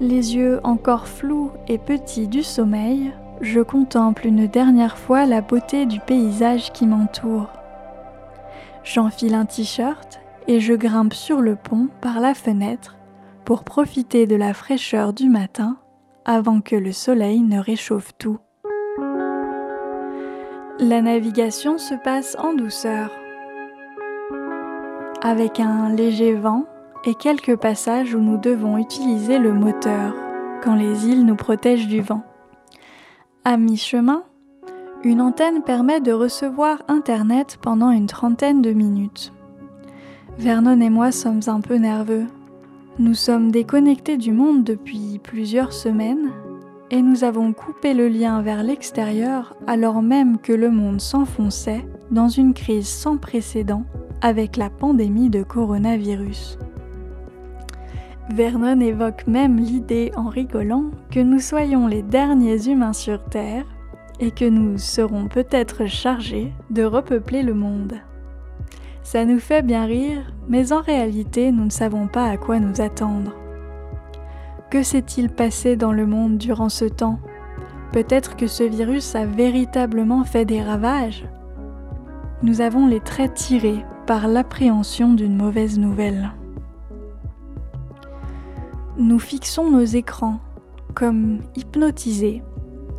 Les 0.00 0.36
yeux 0.36 0.60
encore 0.62 1.08
flous 1.08 1.50
et 1.66 1.78
petits 1.78 2.28
du 2.28 2.44
sommeil, 2.44 3.12
je 3.40 3.60
contemple 3.60 4.28
une 4.28 4.46
dernière 4.46 4.96
fois 4.96 5.26
la 5.26 5.40
beauté 5.40 5.84
du 5.84 5.98
paysage 5.98 6.72
qui 6.72 6.86
m'entoure. 6.86 7.48
J'enfile 8.84 9.34
un 9.34 9.44
t-shirt 9.44 10.20
et 10.46 10.60
je 10.60 10.74
grimpe 10.74 11.14
sur 11.14 11.40
le 11.40 11.56
pont 11.56 11.88
par 12.00 12.20
la 12.20 12.34
fenêtre 12.34 12.96
pour 13.44 13.64
profiter 13.64 14.28
de 14.28 14.36
la 14.36 14.54
fraîcheur 14.54 15.12
du 15.12 15.28
matin 15.28 15.76
avant 16.24 16.60
que 16.60 16.76
le 16.76 16.92
soleil 16.92 17.40
ne 17.40 17.58
réchauffe 17.58 18.12
tout. 18.16 18.38
La 20.80 21.02
navigation 21.02 21.76
se 21.76 21.94
passe 21.94 22.36
en 22.38 22.54
douceur, 22.54 23.10
avec 25.20 25.58
un 25.58 25.88
léger 25.88 26.34
vent 26.34 26.66
et 27.04 27.16
quelques 27.16 27.56
passages 27.56 28.14
où 28.14 28.20
nous 28.20 28.36
devons 28.36 28.78
utiliser 28.78 29.40
le 29.40 29.52
moteur 29.52 30.14
quand 30.62 30.76
les 30.76 31.08
îles 31.08 31.26
nous 31.26 31.34
protègent 31.34 31.88
du 31.88 32.00
vent. 32.00 32.22
À 33.44 33.56
mi-chemin, 33.56 34.22
une 35.02 35.20
antenne 35.20 35.62
permet 35.62 36.00
de 36.00 36.12
recevoir 36.12 36.80
Internet 36.86 37.58
pendant 37.60 37.90
une 37.90 38.06
trentaine 38.06 38.62
de 38.62 38.70
minutes. 38.70 39.32
Vernon 40.38 40.80
et 40.80 40.90
moi 40.90 41.10
sommes 41.10 41.40
un 41.48 41.60
peu 41.60 41.74
nerveux. 41.74 42.26
Nous 43.00 43.14
sommes 43.14 43.50
déconnectés 43.50 44.16
du 44.16 44.30
monde 44.30 44.62
depuis 44.62 45.18
plusieurs 45.20 45.72
semaines 45.72 46.30
et 46.90 47.02
nous 47.02 47.24
avons 47.24 47.52
coupé 47.52 47.94
le 47.94 48.08
lien 48.08 48.40
vers 48.42 48.62
l'extérieur 48.62 49.54
alors 49.66 50.02
même 50.02 50.38
que 50.38 50.52
le 50.52 50.70
monde 50.70 51.00
s'enfonçait 51.00 51.86
dans 52.10 52.28
une 52.28 52.54
crise 52.54 52.88
sans 52.88 53.18
précédent 53.18 53.84
avec 54.20 54.56
la 54.56 54.70
pandémie 54.70 55.30
de 55.30 55.42
coronavirus. 55.42 56.58
Vernon 58.30 58.80
évoque 58.80 59.26
même 59.26 59.56
l'idée 59.56 60.12
en 60.16 60.28
rigolant 60.28 60.90
que 61.10 61.20
nous 61.20 61.40
soyons 61.40 61.86
les 61.86 62.02
derniers 62.02 62.68
humains 62.68 62.92
sur 62.92 63.24
Terre 63.24 63.64
et 64.20 64.30
que 64.30 64.44
nous 64.44 64.78
serons 64.78 65.28
peut-être 65.28 65.86
chargés 65.86 66.52
de 66.70 66.84
repeupler 66.84 67.42
le 67.42 67.54
monde. 67.54 67.94
Ça 69.02 69.24
nous 69.24 69.38
fait 69.38 69.62
bien 69.62 69.86
rire, 69.86 70.32
mais 70.48 70.72
en 70.72 70.82
réalité 70.82 71.52
nous 71.52 71.64
ne 71.64 71.70
savons 71.70 72.08
pas 72.08 72.26
à 72.26 72.36
quoi 72.36 72.58
nous 72.58 72.80
attendre. 72.80 73.37
Que 74.70 74.82
s'est-il 74.82 75.30
passé 75.30 75.76
dans 75.76 75.92
le 75.92 76.06
monde 76.06 76.36
durant 76.36 76.68
ce 76.68 76.84
temps? 76.84 77.18
Peut-être 77.92 78.36
que 78.36 78.46
ce 78.46 78.64
virus 78.64 79.14
a 79.14 79.24
véritablement 79.24 80.24
fait 80.24 80.44
des 80.44 80.62
ravages. 80.62 81.24
Nous 82.42 82.60
avons 82.60 82.86
les 82.86 83.00
traits 83.00 83.34
tirés 83.34 83.84
par 84.06 84.28
l'appréhension 84.28 85.14
d'une 85.14 85.36
mauvaise 85.36 85.78
nouvelle. 85.78 86.32
Nous 88.98 89.18
fixons 89.18 89.70
nos 89.70 89.84
écrans 89.84 90.40
comme 90.94 91.38
hypnotisés, 91.56 92.42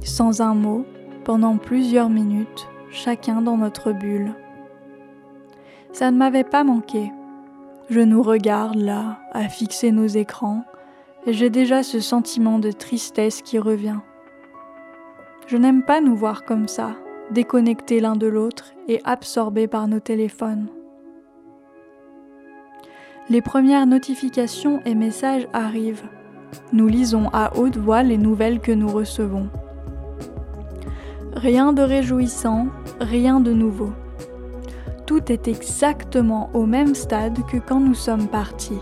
sans 0.02 0.42
un 0.42 0.56
mot, 0.56 0.86
pendant 1.24 1.58
plusieurs 1.58 2.10
minutes, 2.10 2.68
chacun 2.90 3.42
dans 3.42 3.58
notre 3.58 3.92
bulle. 3.92 4.34
Ça 5.92 6.10
ne 6.10 6.18
m'avait 6.18 6.44
pas 6.44 6.64
manqué. 6.64 7.12
Je 7.90 8.00
nous 8.00 8.24
regarde 8.24 8.78
là, 8.78 9.20
à 9.34 9.50
fixer 9.50 9.92
nos 9.92 10.08
écrans, 10.08 10.64
j'ai 11.28 11.50
déjà 11.50 11.84
ce 11.84 12.00
sentiment 12.00 12.60
de 12.60 12.72
tristesse 12.72 13.42
qui 13.42 13.60
revient. 13.60 14.00
Je 15.48 15.58
n'aime 15.58 15.84
pas 15.84 16.02
nous 16.02 16.16
voir 16.16 16.46
comme 16.46 16.68
ça, 16.68 16.96
déconnectés 17.32 18.00
l'un 18.00 18.16
de 18.16 18.28
l'autre 18.28 18.72
et 18.88 19.02
absorbés 19.04 19.68
par 19.68 19.88
nos 19.88 20.00
téléphones. 20.00 20.68
Les 23.30 23.42
premières 23.42 23.86
notifications 23.86 24.82
et 24.86 24.96
messages 24.96 25.48
arrivent. 25.54 26.08
Nous 26.74 26.88
lisons 26.88 27.30
à 27.32 27.56
haute 27.58 27.78
voix 27.78 28.02
les 28.02 28.18
nouvelles 28.18 28.60
que 28.60 28.72
nous 28.72 28.88
recevons. 28.88 29.50
Rien 31.36 31.74
de 31.74 31.84
réjouissant, 31.84 32.68
rien 33.00 33.40
de 33.40 33.54
nouveau. 33.54 33.92
Tout 35.06 35.32
est 35.32 35.48
exactement 35.48 36.50
au 36.54 36.66
même 36.66 36.96
stade 36.96 37.40
que 37.46 37.58
quand 37.58 37.80
nous 37.80 37.94
sommes 37.94 38.28
partis. 38.28 38.82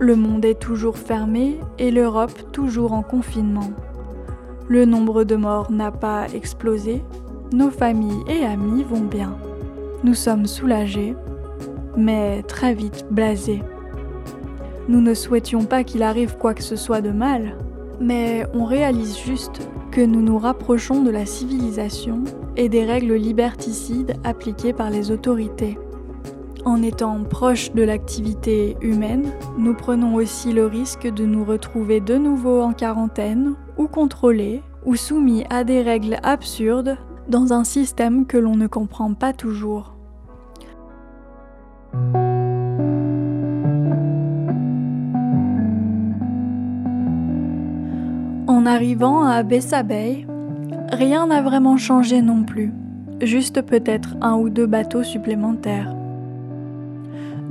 Le 0.00 0.14
monde 0.14 0.44
est 0.44 0.60
toujours 0.60 0.96
fermé 0.96 1.58
et 1.76 1.90
l'Europe 1.90 2.52
toujours 2.52 2.92
en 2.92 3.02
confinement. 3.02 3.72
Le 4.68 4.84
nombre 4.84 5.24
de 5.24 5.34
morts 5.34 5.72
n'a 5.72 5.90
pas 5.90 6.26
explosé, 6.32 7.02
nos 7.52 7.70
familles 7.70 8.22
et 8.28 8.44
amis 8.44 8.84
vont 8.84 9.00
bien. 9.00 9.36
Nous 10.04 10.14
sommes 10.14 10.46
soulagés, 10.46 11.16
mais 11.96 12.44
très 12.44 12.74
vite 12.74 13.06
blasés. 13.10 13.62
Nous 14.86 15.00
ne 15.00 15.14
souhaitions 15.14 15.64
pas 15.64 15.82
qu'il 15.82 16.04
arrive 16.04 16.36
quoi 16.36 16.54
que 16.54 16.62
ce 16.62 16.76
soit 16.76 17.00
de 17.00 17.10
mal, 17.10 17.56
mais 18.00 18.46
on 18.54 18.66
réalise 18.66 19.18
juste 19.18 19.68
que 19.90 20.00
nous 20.00 20.22
nous 20.22 20.38
rapprochons 20.38 21.02
de 21.02 21.10
la 21.10 21.26
civilisation 21.26 22.22
et 22.56 22.68
des 22.68 22.84
règles 22.84 23.14
liberticides 23.14 24.14
appliquées 24.22 24.72
par 24.72 24.90
les 24.90 25.10
autorités. 25.10 25.76
En 26.68 26.82
étant 26.82 27.24
proche 27.24 27.72
de 27.72 27.82
l'activité 27.82 28.76
humaine, 28.82 29.32
nous 29.56 29.72
prenons 29.72 30.16
aussi 30.16 30.52
le 30.52 30.66
risque 30.66 31.10
de 31.10 31.24
nous 31.24 31.42
retrouver 31.42 32.00
de 32.00 32.18
nouveau 32.18 32.60
en 32.60 32.74
quarantaine, 32.74 33.54
ou 33.78 33.88
contrôlés, 33.88 34.62
ou 34.84 34.94
soumis 34.94 35.44
à 35.48 35.64
des 35.64 35.80
règles 35.80 36.18
absurdes 36.22 36.98
dans 37.26 37.54
un 37.54 37.64
système 37.64 38.26
que 38.26 38.36
l'on 38.36 38.54
ne 38.54 38.66
comprend 38.66 39.14
pas 39.14 39.32
toujours. 39.32 39.96
En 48.46 48.66
arrivant 48.66 49.22
à 49.22 49.42
Bessa 49.42 49.82
Bay, 49.82 50.26
rien 50.92 51.28
n'a 51.28 51.40
vraiment 51.40 51.78
changé 51.78 52.20
non 52.20 52.44
plus, 52.44 52.74
juste 53.22 53.62
peut-être 53.62 54.16
un 54.20 54.36
ou 54.36 54.50
deux 54.50 54.66
bateaux 54.66 55.02
supplémentaires. 55.02 55.97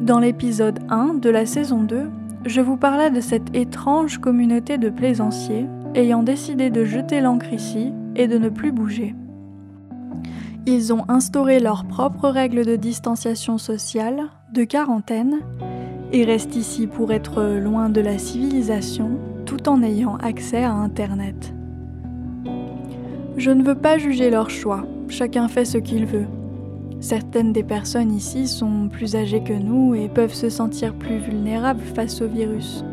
Dans 0.02 0.20
l'épisode 0.20 0.80
1 0.90 1.16
de 1.16 1.30
la 1.30 1.46
saison 1.46 1.82
2, 1.82 2.10
je 2.46 2.62
vous 2.62 2.78
parlais 2.78 3.10
de 3.10 3.20
cette 3.20 3.56
étrange 3.56 4.20
communauté 4.20 4.78
de 4.78 4.90
plaisanciers 4.90 5.66
ayant 5.96 6.22
décidé 6.22 6.70
de 6.70 6.86
jeter 6.86 7.20
l'ancre 7.20 7.52
ici 7.52 7.92
et 8.16 8.28
de 8.28 8.38
ne 8.38 8.50
plus 8.50 8.72
bouger. 8.72 9.16
Ils 10.68 10.94
ont 10.94 11.04
instauré 11.08 11.60
leurs 11.60 11.86
propres 11.86 12.30
règles 12.30 12.64
de 12.64 12.76
distanciation 12.76 13.58
sociale, 13.58 14.26
de 14.54 14.64
quarantaine, 14.66 15.40
et 16.12 16.24
restent 16.24 16.56
ici 16.56 16.86
pour 16.86 17.12
être 17.12 17.44
loin 17.44 17.90
de 17.90 18.02
la 18.02 18.18
civilisation 18.18 19.18
tout 19.46 19.68
en 19.68 19.82
ayant 19.82 20.18
accès 20.18 20.64
à 20.64 20.74
Internet. 20.74 21.54
Je 23.36 23.52
ne 23.52 23.64
veux 23.64 23.76
pas 23.76 23.98
juger 23.98 24.30
leur 24.30 24.50
choix, 24.50 24.86
chacun 25.10 25.48
fait 25.48 25.66
ce 25.66 25.78
qu'il 25.78 26.06
veut. 26.06 26.28
Certaines 27.00 27.54
des 27.54 27.64
personnes 27.64 28.12
ici 28.12 28.48
sont 28.48 28.90
plus 28.92 29.16
âgées 29.16 29.44
que 29.44 29.54
nous 29.54 29.94
et 29.94 30.10
peuvent 30.10 30.34
se 30.34 30.50
sentir 30.50 30.94
plus 30.96 31.18
vulnérables 31.18 31.84
face 31.94 32.22
au 32.22 32.28
virus. 32.28 32.84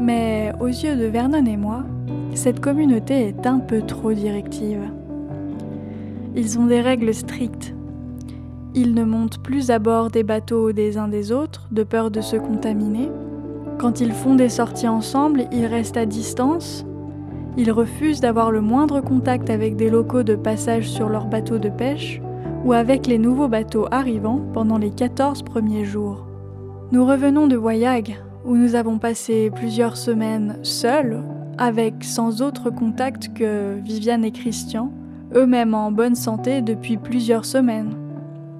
Mais 0.00 0.52
aux 0.58 0.68
yeux 0.68 0.96
de 0.96 1.04
Vernon 1.04 1.44
et 1.44 1.58
moi, 1.58 1.84
cette 2.34 2.60
communauté 2.60 3.28
est 3.28 3.46
un 3.46 3.58
peu 3.58 3.82
trop 3.82 4.12
directive. 4.12 4.80
Ils 6.34 6.58
ont 6.58 6.66
des 6.66 6.80
règles 6.80 7.12
strictes. 7.12 7.74
Ils 8.74 8.94
ne 8.94 9.04
montent 9.04 9.42
plus 9.42 9.70
à 9.70 9.78
bord 9.78 10.10
des 10.10 10.22
bateaux 10.22 10.72
des 10.72 10.96
uns 10.96 11.08
des 11.08 11.30
autres 11.30 11.68
de 11.70 11.82
peur 11.82 12.10
de 12.10 12.22
se 12.22 12.36
contaminer. 12.36 13.10
Quand 13.78 14.00
ils 14.00 14.12
font 14.12 14.34
des 14.34 14.48
sorties 14.48 14.88
ensemble, 14.88 15.46
ils 15.52 15.66
restent 15.66 15.96
à 15.96 16.06
distance. 16.06 16.86
Ils 17.58 17.72
refusent 17.72 18.20
d'avoir 18.20 18.50
le 18.50 18.60
moindre 18.60 19.00
contact 19.00 19.50
avec 19.50 19.76
des 19.76 19.90
locaux 19.90 20.22
de 20.22 20.36
passage 20.36 20.88
sur 20.88 21.08
leurs 21.08 21.26
bateaux 21.26 21.58
de 21.58 21.68
pêche 21.68 22.22
ou 22.64 22.72
avec 22.72 23.06
les 23.06 23.18
nouveaux 23.18 23.48
bateaux 23.48 23.86
arrivant 23.90 24.40
pendant 24.52 24.78
les 24.78 24.90
14 24.90 25.42
premiers 25.42 25.84
jours. 25.84 26.26
Nous 26.90 27.04
revenons 27.06 27.46
de 27.46 27.56
Voyag, 27.56 28.18
où 28.44 28.56
nous 28.56 28.74
avons 28.74 28.98
passé 28.98 29.50
plusieurs 29.54 29.96
semaines 29.96 30.58
seuls, 30.62 31.22
avec 31.58 32.04
sans 32.04 32.40
autre 32.40 32.70
contact 32.70 33.32
que 33.34 33.78
Viviane 33.80 34.24
et 34.24 34.30
Christian, 34.30 34.92
eux-mêmes 35.34 35.74
en 35.74 35.92
bonne 35.92 36.14
santé 36.14 36.62
depuis 36.62 36.96
plusieurs 36.96 37.44
semaines. 37.44 37.94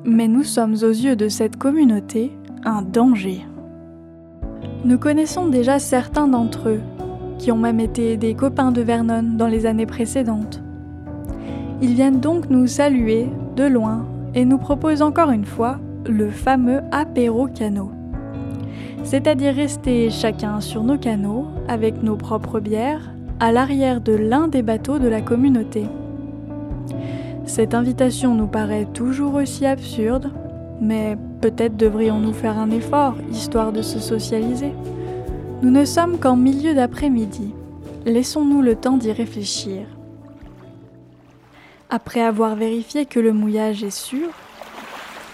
Mais 0.04 0.28
nous 0.28 0.42
sommes 0.42 0.74
aux 0.74 0.90
yeux 0.90 1.16
de 1.16 1.28
cette 1.28 1.56
communauté 1.56 2.32
un 2.64 2.82
danger. 2.82 3.46
Nous 4.84 4.98
connaissons 4.98 5.48
déjà 5.48 5.78
certains 5.78 6.28
d'entre 6.28 6.68
eux, 6.68 6.80
qui 7.38 7.52
ont 7.52 7.58
même 7.58 7.80
été 7.80 8.16
des 8.16 8.34
copains 8.34 8.72
de 8.72 8.82
Vernon 8.82 9.36
dans 9.36 9.46
les 9.46 9.66
années 9.66 9.86
précédentes. 9.86 10.60
Ils 11.80 11.94
viennent 11.94 12.20
donc 12.20 12.50
nous 12.50 12.66
saluer 12.66 13.28
de 13.58 13.64
loin 13.64 14.06
et 14.36 14.44
nous 14.44 14.58
proposent 14.58 15.02
encore 15.02 15.30
une 15.30 15.44
fois 15.44 15.78
le 16.06 16.30
fameux 16.30 16.80
apéro 16.92 17.48
canot. 17.48 17.90
C'est-à-dire 19.02 19.52
rester 19.52 20.10
chacun 20.10 20.60
sur 20.60 20.84
nos 20.84 20.96
canots 20.96 21.46
avec 21.66 22.00
nos 22.04 22.14
propres 22.14 22.60
bières 22.60 23.12
à 23.40 23.50
l'arrière 23.50 24.00
de 24.00 24.12
l'un 24.12 24.46
des 24.46 24.62
bateaux 24.62 25.00
de 25.00 25.08
la 25.08 25.22
communauté. 25.22 25.86
Cette 27.46 27.74
invitation 27.74 28.36
nous 28.36 28.46
paraît 28.46 28.86
toujours 28.94 29.34
aussi 29.34 29.66
absurde, 29.66 30.30
mais 30.80 31.16
peut-être 31.40 31.76
devrions-nous 31.76 32.34
faire 32.34 32.58
un 32.58 32.70
effort 32.70 33.16
histoire 33.32 33.72
de 33.72 33.82
se 33.82 33.98
socialiser. 33.98 34.72
Nous 35.62 35.70
ne 35.70 35.84
sommes 35.84 36.18
qu'en 36.18 36.36
milieu 36.36 36.74
d'après-midi. 36.74 37.52
Laissons-nous 38.06 38.62
le 38.62 38.76
temps 38.76 38.98
d'y 38.98 39.10
réfléchir 39.10 39.97
Après 41.90 42.20
avoir 42.20 42.54
vérifié 42.54 43.06
que 43.06 43.18
le 43.18 43.32
mouillage 43.32 43.82
est 43.82 43.96
sûr, 43.96 44.28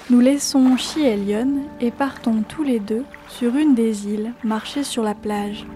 nous 0.08 0.20
laissons 0.20 0.76
Chielion 0.76 1.48
et 1.80 1.90
partons 1.90 2.44
tous 2.48 2.62
les 2.62 2.78
deux 2.78 3.04
sur 3.28 3.56
une 3.56 3.74
des 3.74 4.06
îles 4.06 4.32
marcher 4.44 4.84
sur 4.84 5.02
la 5.02 5.14
plage. 5.14 5.66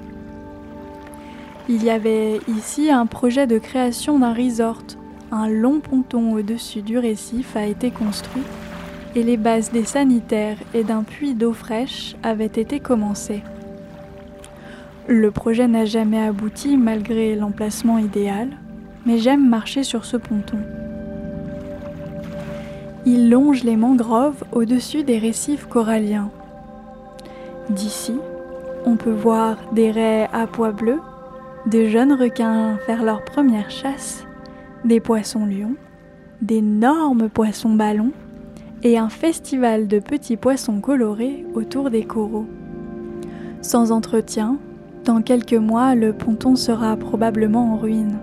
Il 1.68 1.82
y 1.82 1.90
avait 1.90 2.38
ici 2.46 2.92
un 2.92 3.06
projet 3.06 3.48
de 3.48 3.58
création 3.58 4.20
d'un 4.20 4.32
resort. 4.32 4.84
Un 5.32 5.48
long 5.48 5.80
ponton 5.80 6.34
au-dessus 6.34 6.82
du 6.82 6.96
récif 6.96 7.56
a 7.56 7.66
été 7.66 7.90
construit 7.90 8.44
et 9.16 9.24
les 9.24 9.36
bases 9.36 9.72
des 9.72 9.84
sanitaires 9.84 10.58
et 10.74 10.84
d'un 10.84 11.02
puits 11.02 11.34
d'eau 11.34 11.54
fraîche 11.54 12.14
avaient 12.22 12.46
été 12.46 12.78
commencées. 12.78 13.42
Le 15.08 15.32
projet 15.32 15.66
n'a 15.66 15.86
jamais 15.86 16.22
abouti 16.22 16.76
malgré 16.76 17.34
l'emplacement 17.34 17.98
idéal, 17.98 18.50
mais 19.08 19.16
j'aime 19.16 19.48
marcher 19.48 19.84
sur 19.84 20.04
ce 20.04 20.18
ponton. 20.18 20.58
Il 23.06 23.30
longe 23.30 23.64
les 23.64 23.76
mangroves 23.76 24.44
au-dessus 24.52 25.02
des 25.02 25.16
récifs 25.16 25.64
coralliens. 25.64 26.30
D'ici, 27.70 28.12
on 28.84 28.96
peut 28.96 29.10
voir 29.10 29.56
des 29.72 29.90
raies 29.90 30.28
à 30.34 30.46
pois 30.46 30.72
bleus, 30.72 31.00
de 31.64 31.86
jeunes 31.86 32.12
requins 32.12 32.76
faire 32.84 33.02
leur 33.02 33.24
première 33.24 33.70
chasse, 33.70 34.26
des 34.84 35.00
poissons 35.00 35.46
lions, 35.46 35.76
d'énormes 36.42 37.30
poissons 37.30 37.72
ballons 37.72 38.12
et 38.82 38.98
un 38.98 39.08
festival 39.08 39.88
de 39.88 40.00
petits 40.00 40.36
poissons 40.36 40.82
colorés 40.82 41.46
autour 41.54 41.88
des 41.88 42.04
coraux. 42.04 42.46
Sans 43.62 43.90
entretien, 43.90 44.58
dans 45.06 45.22
quelques 45.22 45.54
mois, 45.54 45.94
le 45.94 46.12
ponton 46.12 46.56
sera 46.56 46.94
probablement 46.98 47.72
en 47.72 47.78
ruine. 47.78 48.18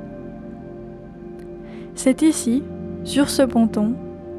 C'est 1.95 2.21
ici, 2.21 2.61
sur 3.05 3.29
ce 3.29 3.41
ponton, 3.41 3.93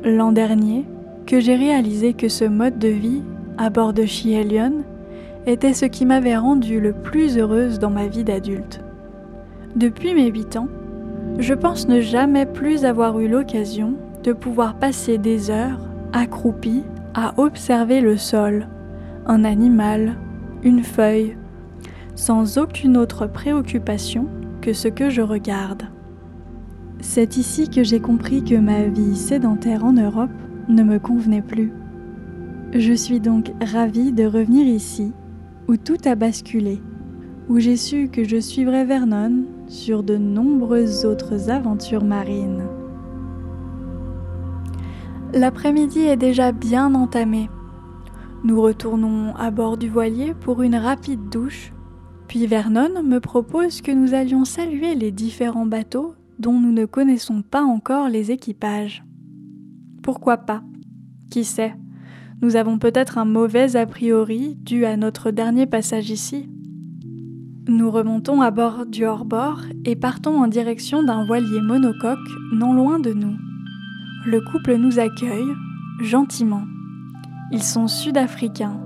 l'an 0.04 0.30
dernier, 0.30 0.84
que 1.26 1.40
j'ai 1.40 1.56
réalisé 1.56 2.12
que 2.12 2.28
ce 2.28 2.44
mode 2.44 2.78
de 2.78 2.88
vie, 2.88 3.22
à 3.56 3.70
bord 3.70 3.94
de 3.94 4.04
Chielion, 4.04 4.84
était 5.46 5.72
ce 5.72 5.86
qui 5.86 6.04
m'avait 6.04 6.36
rendue 6.36 6.80
le 6.80 6.92
plus 6.92 7.38
heureuse 7.38 7.78
dans 7.78 7.90
ma 7.90 8.08
vie 8.08 8.24
d'adulte. 8.24 8.80
Depuis 9.74 10.14
mes 10.14 10.28
8 10.28 10.56
ans, 10.56 10.68
je 11.38 11.54
pense 11.54 11.88
ne 11.88 12.00
jamais 12.00 12.44
plus 12.44 12.84
avoir 12.84 13.18
eu 13.20 13.28
l'occasion 13.28 13.94
de 14.22 14.32
pouvoir 14.32 14.74
passer 14.74 15.16
des 15.16 15.50
heures 15.50 15.80
accroupie 16.12 16.82
à 17.14 17.32
observer 17.38 18.02
le 18.02 18.18
sol, 18.18 18.68
un 19.26 19.44
animal, 19.44 20.16
une 20.62 20.82
feuille, 20.82 21.36
sans 22.14 22.58
aucune 22.58 22.96
autre 22.98 23.26
préoccupation 23.26 24.26
que 24.60 24.72
ce 24.72 24.88
que 24.88 25.08
je 25.08 25.22
regarde. 25.22 25.84
C'est 27.00 27.36
ici 27.36 27.68
que 27.68 27.84
j'ai 27.84 28.00
compris 28.00 28.42
que 28.42 28.54
ma 28.54 28.84
vie 28.84 29.16
sédentaire 29.16 29.84
en 29.84 29.92
Europe 29.92 30.30
ne 30.68 30.82
me 30.82 30.98
convenait 30.98 31.42
plus. 31.42 31.72
Je 32.72 32.92
suis 32.92 33.20
donc 33.20 33.52
ravie 33.60 34.12
de 34.12 34.24
revenir 34.24 34.66
ici, 34.66 35.12
où 35.68 35.76
tout 35.76 35.98
a 36.04 36.14
basculé, 36.14 36.80
où 37.48 37.58
j'ai 37.58 37.76
su 37.76 38.08
que 38.08 38.24
je 38.24 38.40
suivrais 38.40 38.84
Vernon 38.84 39.44
sur 39.68 40.02
de 40.02 40.16
nombreuses 40.16 41.04
autres 41.04 41.50
aventures 41.50 42.04
marines. 42.04 42.64
L'après-midi 45.32 46.00
est 46.00 46.16
déjà 46.16 46.52
bien 46.52 46.94
entamé. 46.94 47.48
Nous 48.44 48.60
retournons 48.60 49.34
à 49.36 49.50
bord 49.50 49.76
du 49.76 49.88
voilier 49.88 50.34
pour 50.34 50.62
une 50.62 50.76
rapide 50.76 51.28
douche 51.30 51.72
puis 52.28 52.46
Vernon 52.46 53.02
me 53.02 53.18
propose 53.18 53.80
que 53.80 53.92
nous 53.92 54.14
allions 54.14 54.44
saluer 54.44 54.94
les 54.94 55.12
différents 55.12 55.66
bateaux 55.66 56.14
dont 56.38 56.58
nous 56.58 56.72
ne 56.72 56.84
connaissons 56.84 57.42
pas 57.42 57.62
encore 57.62 58.08
les 58.08 58.30
équipages. 58.30 59.04
Pourquoi 60.02 60.38
pas? 60.38 60.62
Qui 61.30 61.44
sait? 61.44 61.74
Nous 62.42 62.56
avons 62.56 62.78
peut-être 62.78 63.18
un 63.18 63.24
mauvais 63.24 63.76
a 63.76 63.86
priori 63.86 64.56
dû 64.56 64.84
à 64.84 64.96
notre 64.96 65.30
dernier 65.30 65.66
passage 65.66 66.10
ici. 66.10 66.48
Nous 67.68 67.90
remontons 67.90 68.42
à 68.42 68.50
bord 68.50 68.86
du 68.86 69.04
hors-bord 69.04 69.62
et 69.84 69.96
partons 69.96 70.42
en 70.42 70.46
direction 70.46 71.02
d'un 71.02 71.24
voilier 71.26 71.60
monocoque 71.60 72.18
non 72.52 72.74
loin 72.74 72.98
de 72.98 73.12
nous. 73.12 73.36
Le 74.26 74.40
couple 74.40 74.76
nous 74.76 74.98
accueille, 74.98 75.52
gentiment. 76.02 76.64
Ils 77.52 77.62
sont 77.62 77.88
sud-africains 77.88 78.80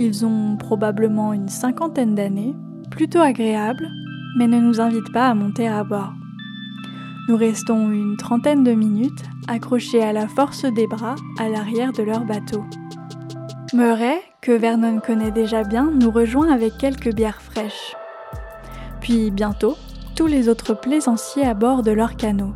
ils 0.00 0.24
ont 0.24 0.56
probablement 0.56 1.34
une 1.34 1.50
cinquantaine 1.50 2.14
d'années, 2.14 2.54
plutôt 2.90 3.20
agréables, 3.20 3.90
mais 4.38 4.46
ne 4.46 4.58
nous 4.58 4.80
invitent 4.80 5.12
pas 5.12 5.28
à 5.28 5.34
monter 5.34 5.68
à 5.68 5.84
bord. 5.84 6.14
Nous 7.30 7.36
restons 7.36 7.92
une 7.92 8.16
trentaine 8.16 8.64
de 8.64 8.72
minutes 8.72 9.22
accrochés 9.46 10.02
à 10.02 10.12
la 10.12 10.26
force 10.26 10.64
des 10.64 10.88
bras 10.88 11.14
à 11.38 11.48
l'arrière 11.48 11.92
de 11.92 12.02
leur 12.02 12.24
bateau. 12.24 12.64
Murray, 13.72 14.20
que 14.40 14.50
Vernon 14.50 14.98
connaît 14.98 15.30
déjà 15.30 15.62
bien, 15.62 15.92
nous 15.92 16.10
rejoint 16.10 16.52
avec 16.52 16.76
quelques 16.76 17.14
bières 17.14 17.40
fraîches. 17.40 17.94
Puis 19.00 19.30
bientôt, 19.30 19.76
tous 20.16 20.26
les 20.26 20.48
autres 20.48 20.74
plaisanciers 20.74 21.46
à 21.46 21.54
bord 21.54 21.84
de 21.84 21.92
leur 21.92 22.16
canot. 22.16 22.52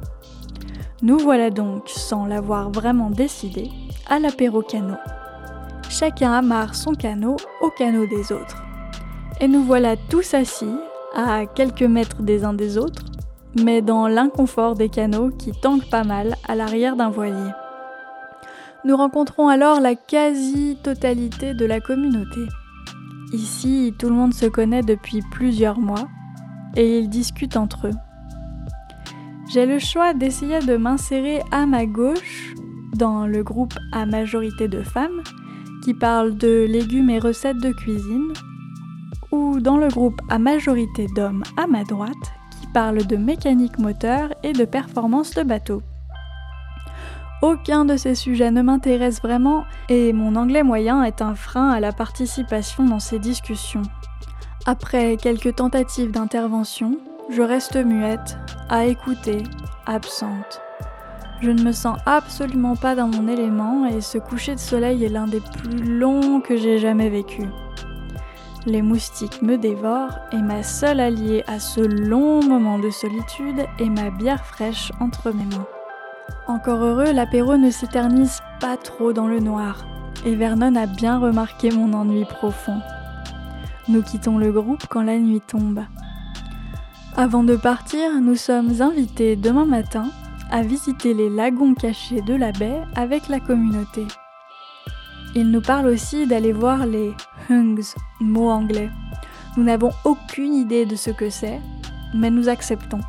Nous 1.02 1.18
voilà 1.20 1.50
donc, 1.50 1.88
sans 1.88 2.26
l'avoir 2.26 2.72
vraiment 2.72 3.10
décidé, 3.10 3.70
à 4.08 4.18
l'apéro 4.18 4.60
canot 4.60 4.98
chacun 5.88 6.32
amarre 6.32 6.74
son 6.74 6.94
canot 6.94 7.36
au 7.60 7.70
canot 7.70 8.08
des 8.08 8.32
autres. 8.32 8.64
Et 9.40 9.46
nous 9.46 9.62
voilà 9.62 9.96
tous 9.96 10.34
assis, 10.34 10.74
à 11.14 11.46
quelques 11.46 11.82
mètres 11.82 12.22
des 12.22 12.42
uns 12.42 12.54
des 12.54 12.76
autres, 12.76 13.04
mais 13.56 13.82
dans 13.82 14.08
l'inconfort 14.08 14.74
des 14.74 14.88
canots 14.88 15.30
qui 15.30 15.52
tanguent 15.52 15.88
pas 15.90 16.04
mal 16.04 16.36
à 16.46 16.54
l'arrière 16.54 16.96
d'un 16.96 17.10
voilier. 17.10 17.50
Nous 18.84 18.96
rencontrons 18.96 19.48
alors 19.48 19.80
la 19.80 19.94
quasi-totalité 19.94 21.54
de 21.54 21.64
la 21.64 21.80
communauté. 21.80 22.40
Ici, 23.32 23.94
tout 23.98 24.08
le 24.08 24.14
monde 24.14 24.34
se 24.34 24.46
connaît 24.46 24.82
depuis 24.82 25.22
plusieurs 25.32 25.78
mois 25.78 26.08
et 26.76 26.98
ils 26.98 27.08
discutent 27.08 27.56
entre 27.56 27.88
eux. 27.88 27.94
J'ai 29.52 29.66
le 29.66 29.78
choix 29.78 30.14
d'essayer 30.14 30.60
de 30.60 30.76
m'insérer 30.76 31.42
à 31.50 31.66
ma 31.66 31.86
gauche 31.86 32.54
dans 32.94 33.26
le 33.26 33.42
groupe 33.42 33.74
à 33.92 34.06
majorité 34.06 34.68
de 34.68 34.82
femmes 34.82 35.22
qui 35.84 35.94
parle 35.94 36.36
de 36.36 36.66
légumes 36.68 37.10
et 37.10 37.18
recettes 37.18 37.58
de 37.58 37.70
cuisine, 37.70 38.32
ou 39.30 39.60
dans 39.60 39.76
le 39.76 39.88
groupe 39.88 40.20
à 40.30 40.38
majorité 40.38 41.06
d'hommes 41.14 41.42
à 41.58 41.66
ma 41.66 41.84
droite 41.84 42.32
parle 42.74 43.06
de 43.06 43.16
mécanique 43.16 43.78
moteur 43.78 44.34
et 44.42 44.52
de 44.52 44.64
performance 44.64 45.32
de 45.34 45.44
bateau. 45.44 45.80
Aucun 47.40 47.84
de 47.84 47.96
ces 47.96 48.16
sujets 48.16 48.50
ne 48.50 48.62
m'intéresse 48.62 49.22
vraiment 49.22 49.64
et 49.88 50.12
mon 50.12 50.34
anglais 50.34 50.64
moyen 50.64 51.04
est 51.04 51.22
un 51.22 51.36
frein 51.36 51.70
à 51.70 51.78
la 51.78 51.92
participation 51.92 52.84
dans 52.84 52.98
ces 52.98 53.20
discussions. 53.20 53.82
Après 54.66 55.16
quelques 55.16 55.54
tentatives 55.54 56.10
d'intervention, 56.10 56.98
je 57.30 57.42
reste 57.42 57.76
muette, 57.76 58.38
à 58.68 58.86
écouter, 58.86 59.44
absente. 59.86 60.60
Je 61.42 61.50
ne 61.50 61.62
me 61.62 61.72
sens 61.72 61.96
absolument 62.06 62.74
pas 62.74 62.96
dans 62.96 63.08
mon 63.08 63.28
élément 63.28 63.86
et 63.86 64.00
ce 64.00 64.18
coucher 64.18 64.56
de 64.56 64.60
soleil 64.60 65.04
est 65.04 65.10
l'un 65.10 65.28
des 65.28 65.40
plus 65.40 65.98
longs 65.98 66.40
que 66.40 66.56
j'ai 66.56 66.78
jamais 66.78 67.08
vécu. 67.08 67.44
Les 68.66 68.80
moustiques 68.80 69.42
me 69.42 69.58
dévorent 69.58 70.18
et 70.32 70.38
ma 70.38 70.62
seule 70.62 71.00
alliée 71.00 71.44
à 71.46 71.60
ce 71.60 71.80
long 71.80 72.42
moment 72.42 72.78
de 72.78 72.88
solitude 72.88 73.66
est 73.78 73.90
ma 73.90 74.10
bière 74.10 74.46
fraîche 74.46 74.90
entre 75.00 75.32
mes 75.32 75.44
mains. 75.44 75.66
Encore 76.46 76.82
heureux, 76.82 77.12
l'apéro 77.12 77.58
ne 77.58 77.70
s'éternise 77.70 78.40
pas 78.60 78.78
trop 78.78 79.12
dans 79.12 79.26
le 79.26 79.40
noir 79.40 79.84
et 80.24 80.34
Vernon 80.34 80.76
a 80.76 80.86
bien 80.86 81.18
remarqué 81.18 81.70
mon 81.70 81.92
ennui 81.92 82.24
profond. 82.24 82.80
Nous 83.88 84.02
quittons 84.02 84.38
le 84.38 84.50
groupe 84.50 84.86
quand 84.88 85.02
la 85.02 85.18
nuit 85.18 85.42
tombe. 85.42 85.84
Avant 87.16 87.44
de 87.44 87.56
partir, 87.56 88.18
nous 88.22 88.36
sommes 88.36 88.80
invités 88.80 89.36
demain 89.36 89.66
matin 89.66 90.06
à 90.50 90.62
visiter 90.62 91.12
les 91.12 91.28
lagons 91.28 91.74
cachés 91.74 92.22
de 92.22 92.34
la 92.34 92.52
baie 92.52 92.82
avec 92.96 93.28
la 93.28 93.40
communauté. 93.40 94.06
Il 95.34 95.50
nous 95.50 95.60
parle 95.60 95.88
aussi 95.88 96.26
d'aller 96.26 96.52
voir 96.52 96.86
les 96.86 97.12
hungs, 97.50 97.94
mot 98.20 98.50
anglais. 98.50 98.90
Nous 99.56 99.64
n'avons 99.64 99.90
aucune 100.04 100.54
idée 100.54 100.86
de 100.86 100.96
ce 100.96 101.10
que 101.10 101.30
c'est, 101.30 101.60
mais 102.14 102.30
nous 102.30 102.48
acceptons. 102.48 103.00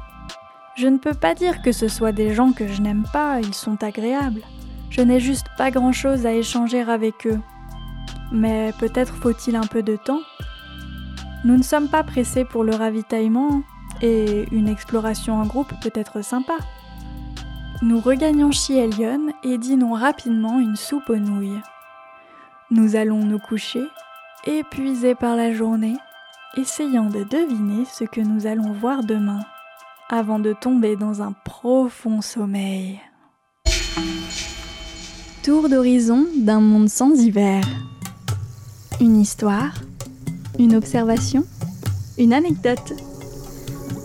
Je 0.76 0.88
ne 0.88 0.98
peux 0.98 1.14
pas 1.14 1.34
dire 1.34 1.62
que 1.62 1.72
ce 1.72 1.88
soit 1.88 2.12
des 2.12 2.34
gens 2.34 2.52
que 2.52 2.68
je 2.68 2.82
n'aime 2.82 3.06
pas, 3.14 3.40
ils 3.40 3.54
sont 3.54 3.82
agréables. 3.84 4.42
Je 4.90 5.02
n'ai 5.02 5.20
juste 5.20 5.48
pas 5.58 5.72
grand-chose 5.72 6.26
à 6.26 6.34
échanger 6.34 6.82
avec 6.82 7.26
eux. 7.26 7.40
Mais 8.32 8.74
peut-être 8.80 9.16
faut-il 9.16 9.56
un 9.56 9.68
peu 9.68 9.84
de 9.84 9.96
temps. 9.96 10.22
Nous 11.46 11.58
ne 11.58 11.64
sommes 11.64 11.90
pas 11.90 12.04
pressés 12.04 12.44
pour 12.44 12.64
le 12.64 12.76
ravitaillement 12.76 13.62
et 14.02 14.46
une 14.52 14.68
exploration 14.68 15.36
en 15.36 15.46
groupe 15.46 15.72
peut 15.82 15.92
être 15.94 16.24
sympa. 16.24 16.58
Nous 17.82 18.00
regagnons 18.00 18.52
Chielion 18.52 19.34
et 19.44 19.58
dînons 19.58 19.94
rapidement 19.94 20.60
une 20.60 20.76
soupe 20.76 21.10
aux 21.10 21.18
nouilles. 21.18 21.62
Nous 22.72 22.96
allons 22.96 23.24
nous 23.26 23.40
coucher, 23.40 23.84
épuisés 24.46 25.16
par 25.16 25.36
la 25.36 25.54
journée, 25.54 25.98
essayant 26.58 27.10
de 27.10 27.24
deviner 27.24 27.86
ce 27.92 28.04
que 28.04 28.22
nous 28.22 28.48
allons 28.48 28.74
voir 28.74 29.04
demain. 29.04 29.42
avant 30.10 30.38
de 30.38 30.54
tomber 30.54 30.96
dans 30.96 31.24
un 31.24 31.32
profond 31.32 32.22
sommeil. 32.22 33.02
Tour 35.42 35.68
d'horizon 35.68 36.28
d'un 36.38 36.60
monde 36.60 36.90
sans 36.90 37.20
hiver. 37.20 37.64
Une 39.02 39.20
histoire, 39.20 39.74
une 40.60 40.76
observation, 40.76 41.44
une 42.18 42.34
anecdote. 42.34 42.94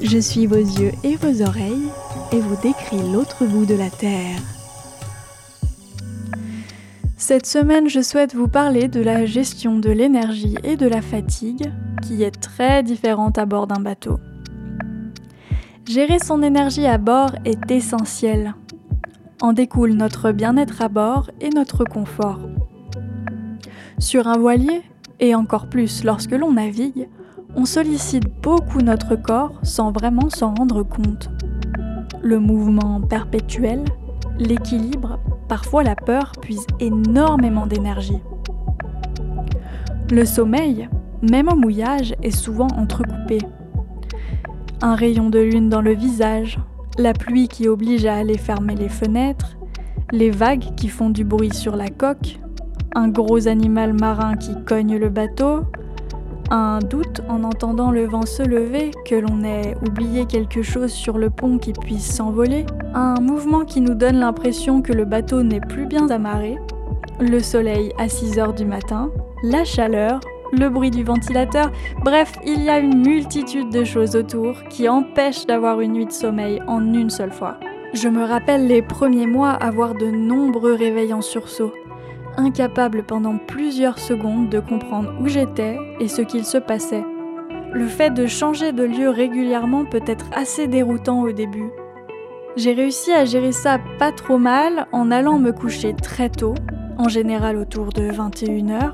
Je 0.03 0.19
suis 0.19 0.47
vos 0.47 0.57
yeux 0.57 0.93
et 1.05 1.17
vos 1.17 1.43
oreilles 1.43 1.89
et 2.33 2.41
vous 2.41 2.57
décris 2.63 3.13
l'autre 3.13 3.45
bout 3.45 3.67
de 3.67 3.75
la 3.75 3.91
Terre. 3.91 4.41
Cette 7.21 7.45
semaine, 7.45 7.87
je 7.87 8.01
souhaite 8.01 8.35
vous 8.35 8.49
parler 8.49 8.89
de 8.89 9.03
la 9.03 9.27
gestion 9.27 9.79
de 9.79 9.91
l'énergie 9.91 10.57
et 10.65 10.79
de 10.79 10.89
la 10.89 11.03
fatigue, 11.03 11.71
qui 12.01 12.23
est 12.23 12.31
très 12.31 12.83
différente 12.83 13.37
à 13.37 13.45
bord 13.45 13.67
d'un 13.67 13.79
bateau. 13.79 14.19
Gérer 15.87 16.19
son 16.19 16.43
énergie 16.43 16.87
à 16.87 16.97
bord 16.97 17.33
est 17.45 17.71
essentiel. 17.71 18.55
En 19.43 19.53
découle 19.53 19.93
notre 19.93 20.33
bien-être 20.33 20.81
à 20.81 20.89
bord 20.89 21.31
et 21.43 21.51
notre 21.51 21.85
confort. 21.85 22.41
Sur 23.99 24.27
un 24.27 24.39
voilier, 24.39 24.81
et 25.21 25.35
encore 25.35 25.69
plus 25.69 26.05
lorsque 26.05 26.33
l'on 26.33 26.53
navigue, 26.53 27.07
on 27.55 27.67
sollicite 27.67 28.33
beaucoup 28.43 28.81
notre 28.81 29.15
corps 29.15 29.61
sans 29.63 29.93
vraiment 29.93 30.31
s'en 30.31 30.55
rendre 30.55 30.83
compte. 30.83 31.29
Le 32.23 32.41
mouvement 32.41 33.03
perpétuel, 33.03 33.85
l'équilibre 34.39 35.19
parfois 35.51 35.83
la 35.83 35.97
peur 35.97 36.31
puise 36.41 36.65
énormément 36.79 37.67
d'énergie. 37.67 38.21
Le 40.13 40.25
sommeil, 40.25 40.89
même 41.29 41.49
au 41.49 41.57
mouillage, 41.57 42.15
est 42.23 42.31
souvent 42.31 42.69
entrecoupé. 42.77 43.39
Un 44.81 44.95
rayon 44.95 45.29
de 45.29 45.41
lune 45.41 45.69
dans 45.69 45.81
le 45.81 45.93
visage, 45.93 46.61
la 46.99 47.15
pluie 47.15 47.49
qui 47.49 47.67
oblige 47.67 48.07
à 48.07 48.15
aller 48.15 48.39
fermer 48.39 48.77
les 48.77 48.89
fenêtres, 48.89 49.57
les 50.13 50.31
vagues 50.31 50.73
qui 50.77 50.89
font 50.89 51.11
du 51.11 51.25
bruit 51.25 51.53
sur 51.53 51.75
la 51.75 51.89
coque, 51.89 52.39
un 52.95 53.09
gros 53.09 53.49
animal 53.49 53.93
marin 53.93 54.37
qui 54.37 54.55
cogne 54.65 54.99
le 54.99 55.09
bateau, 55.09 55.63
un 56.51 56.81
doute 56.81 57.23
en 57.29 57.45
entendant 57.45 57.91
le 57.91 58.07
vent 58.07 58.27
se 58.27 58.43
lever, 58.43 58.91
que 59.07 59.15
l'on 59.15 59.45
ait 59.45 59.77
oublié 59.87 60.27
quelque 60.27 60.63
chose 60.63 60.91
sur 60.91 61.17
le 61.17 61.31
pont 61.31 61.59
qui 61.59 61.73
puisse 61.73 62.15
s'envoler, 62.15 62.67
un 62.95 63.15
mouvement 63.21 63.65
qui 63.65 63.81
nous 63.81 63.95
donne 63.95 64.19
l'impression 64.19 64.83
que 64.83 64.93
le 64.93 65.05
bateau 65.05 65.43
n'est 65.43 65.61
plus 65.61 65.87
bien 65.87 66.11
amarré, 66.11 66.57
le 67.21 67.41
soleil 67.41 67.93
à 67.99 68.09
6 68.09 68.39
heures 68.39 68.55
du 68.55 68.65
matin, 68.65 69.11
la 69.43 69.65
chaleur, 69.65 70.21
le 70.53 70.69
bruit 70.69 70.91
du 70.91 71.05
ventilateur, 71.05 71.71
bref, 72.05 72.33
il 72.45 72.63
y 72.63 72.69
a 72.69 72.79
une 72.79 73.07
multitude 73.07 73.71
de 73.71 73.85
choses 73.85 74.17
autour 74.17 74.65
qui 74.69 74.89
empêchent 74.89 75.47
d'avoir 75.47 75.81
une 75.81 75.93
nuit 75.93 76.07
de 76.07 76.13
sommeil 76.13 76.61
en 76.67 76.93
une 76.93 77.11
seule 77.11 77.33
fois. 77.33 77.59
Je 77.93 78.09
me 78.09 78.25
rappelle 78.25 78.67
les 78.67 78.83
premiers 78.83 79.27
mois 79.27 79.51
avoir 79.51 79.95
de 79.95 80.07
nombreux 80.07 80.75
réveils 80.75 81.13
en 81.13 81.23
sursaut 81.23 81.73
incapable 82.37 83.03
pendant 83.03 83.37
plusieurs 83.37 83.99
secondes 83.99 84.49
de 84.49 84.61
comprendre 84.61 85.13
où 85.21 85.29
j'étais 85.29 85.79
et 86.01 86.09
ce 86.09 86.23
qu'il 86.23 86.45
se 86.45 86.59
passait. 86.59 87.05
Le 87.73 87.87
fait 87.87 88.11
de 88.11 88.27
changer 88.27 88.73
de 88.73 88.83
lieu 88.83 89.09
régulièrement 89.09 89.85
peut 89.85 90.03
être 90.07 90.27
assez 90.35 90.67
déroutant 90.67 91.23
au 91.23 91.33
début. 91.33 91.71
J'ai 92.57 92.73
réussi 92.73 93.13
à 93.13 93.25
gérer 93.25 93.53
ça 93.53 93.79
pas 93.99 94.11
trop 94.11 94.39
mal 94.39 94.87
en 94.93 95.11
allant 95.11 95.39
me 95.39 95.53
coucher 95.53 95.95
très 95.95 96.29
tôt, 96.29 96.55
en 96.99 97.09
général 97.09 97.57
autour 97.57 97.93
de 97.93 98.03
21h, 98.11 98.93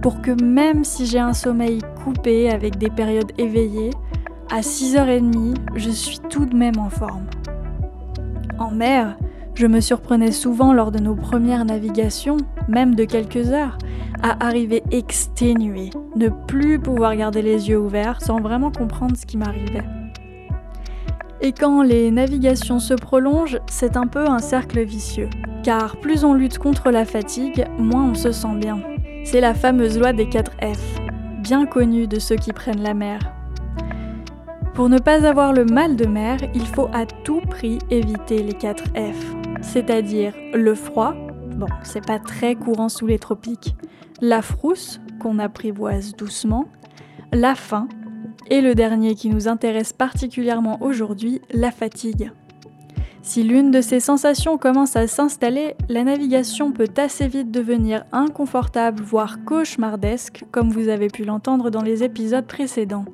pour 0.00 0.22
que 0.22 0.30
même 0.42 0.84
si 0.84 1.06
j'ai 1.06 1.18
un 1.18 1.32
sommeil 1.32 1.80
coupé 2.04 2.48
avec 2.50 2.78
des 2.78 2.90
périodes 2.90 3.32
éveillées, 3.38 3.90
à 4.50 4.60
6h30, 4.60 5.56
je 5.74 5.90
suis 5.90 6.18
tout 6.30 6.46
de 6.46 6.56
même 6.56 6.78
en 6.78 6.90
forme. 6.90 7.26
En 8.58 8.70
mer, 8.70 9.16
je 9.54 9.66
me 9.66 9.80
surprenais 9.80 10.32
souvent 10.32 10.72
lors 10.72 10.90
de 10.90 10.98
nos 10.98 11.14
premières 11.14 11.64
navigations, 11.64 12.38
même 12.68 12.94
de 12.94 13.04
quelques 13.04 13.50
heures, 13.50 13.78
à 14.22 14.46
arriver 14.46 14.82
exténuée, 14.90 15.90
ne 16.16 16.28
plus 16.28 16.78
pouvoir 16.78 17.14
garder 17.16 17.42
les 17.42 17.68
yeux 17.68 17.78
ouverts 17.78 18.22
sans 18.22 18.40
vraiment 18.40 18.70
comprendre 18.70 19.16
ce 19.16 19.26
qui 19.26 19.36
m'arrivait. 19.36 19.84
Et 21.40 21.52
quand 21.52 21.82
les 21.82 22.10
navigations 22.10 22.78
se 22.78 22.94
prolongent, 22.94 23.58
c'est 23.68 23.96
un 23.96 24.06
peu 24.06 24.28
un 24.28 24.38
cercle 24.38 24.80
vicieux, 24.82 25.28
car 25.64 25.96
plus 25.96 26.24
on 26.24 26.34
lutte 26.34 26.58
contre 26.58 26.90
la 26.90 27.04
fatigue, 27.04 27.66
moins 27.78 28.10
on 28.10 28.14
se 28.14 28.30
sent 28.30 28.54
bien. 28.56 28.80
C'est 29.24 29.40
la 29.40 29.52
fameuse 29.52 29.98
loi 29.98 30.12
des 30.12 30.28
4 30.28 30.52
F, 30.62 31.00
bien 31.40 31.66
connue 31.66 32.06
de 32.06 32.20
ceux 32.20 32.36
qui 32.36 32.52
prennent 32.52 32.82
la 32.82 32.94
mer. 32.94 33.18
Pour 34.74 34.88
ne 34.88 34.98
pas 34.98 35.26
avoir 35.26 35.52
le 35.52 35.66
mal 35.66 35.96
de 35.96 36.06
mer, 36.06 36.38
il 36.54 36.66
faut 36.66 36.88
à 36.94 37.04
tout 37.04 37.42
prix 37.42 37.78
éviter 37.90 38.42
les 38.42 38.54
4 38.54 38.84
F, 38.94 39.34
c'est-à-dire 39.60 40.32
le 40.54 40.74
froid, 40.74 41.14
bon, 41.56 41.66
c'est 41.82 42.04
pas 42.04 42.18
très 42.18 42.54
courant 42.54 42.88
sous 42.88 43.06
les 43.06 43.18
tropiques, 43.18 43.76
la 44.22 44.40
frousse, 44.40 44.98
qu'on 45.20 45.38
apprivoise 45.38 46.16
doucement, 46.16 46.68
la 47.32 47.54
faim, 47.54 47.86
et 48.48 48.62
le 48.62 48.74
dernier 48.74 49.14
qui 49.14 49.28
nous 49.28 49.46
intéresse 49.46 49.92
particulièrement 49.92 50.82
aujourd'hui, 50.82 51.42
la 51.52 51.70
fatigue. 51.70 52.32
Si 53.20 53.42
l'une 53.42 53.70
de 53.70 53.82
ces 53.82 54.00
sensations 54.00 54.56
commence 54.56 54.96
à 54.96 55.06
s'installer, 55.06 55.76
la 55.90 56.02
navigation 56.02 56.72
peut 56.72 56.90
assez 56.96 57.28
vite 57.28 57.50
devenir 57.50 58.04
inconfortable, 58.10 59.02
voire 59.02 59.44
cauchemardesque, 59.44 60.44
comme 60.50 60.70
vous 60.70 60.88
avez 60.88 61.08
pu 61.08 61.24
l'entendre 61.24 61.70
dans 61.70 61.82
les 61.82 62.02
épisodes 62.02 62.46
précédents. 62.46 63.04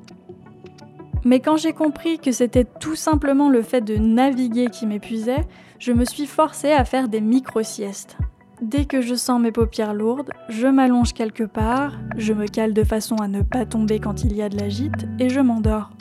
Mais 1.25 1.39
quand 1.39 1.57
j'ai 1.57 1.73
compris 1.73 2.17
que 2.17 2.31
c'était 2.31 2.65
tout 2.65 2.95
simplement 2.95 3.49
le 3.49 3.61
fait 3.61 3.81
de 3.81 3.95
naviguer 3.95 4.67
qui 4.67 4.87
m'épuisait, 4.87 5.45
je 5.77 5.91
me 5.91 6.05
suis 6.05 6.25
forcée 6.25 6.71
à 6.71 6.85
faire 6.85 7.09
des 7.09 7.21
micro-siestes. 7.21 8.17
Dès 8.61 8.85
que 8.85 9.01
je 9.01 9.15
sens 9.15 9.41
mes 9.41 9.53
paupières 9.53 9.93
lourdes, 9.93 10.31
je 10.49 10.67
m'allonge 10.67 11.13
quelque 11.13 11.45
part, 11.45 11.97
je 12.17 12.33
me 12.33 12.45
cale 12.45 12.73
de 12.73 12.83
façon 12.83 13.15
à 13.15 13.27
ne 13.27 13.41
pas 13.41 13.65
tomber 13.65 13.99
quand 13.99 14.23
il 14.23 14.35
y 14.35 14.41
a 14.41 14.49
de 14.49 14.57
la 14.57 14.67
gîte 14.67 15.07
et 15.17 15.29
je 15.29 15.39
m'endors. 15.39 15.91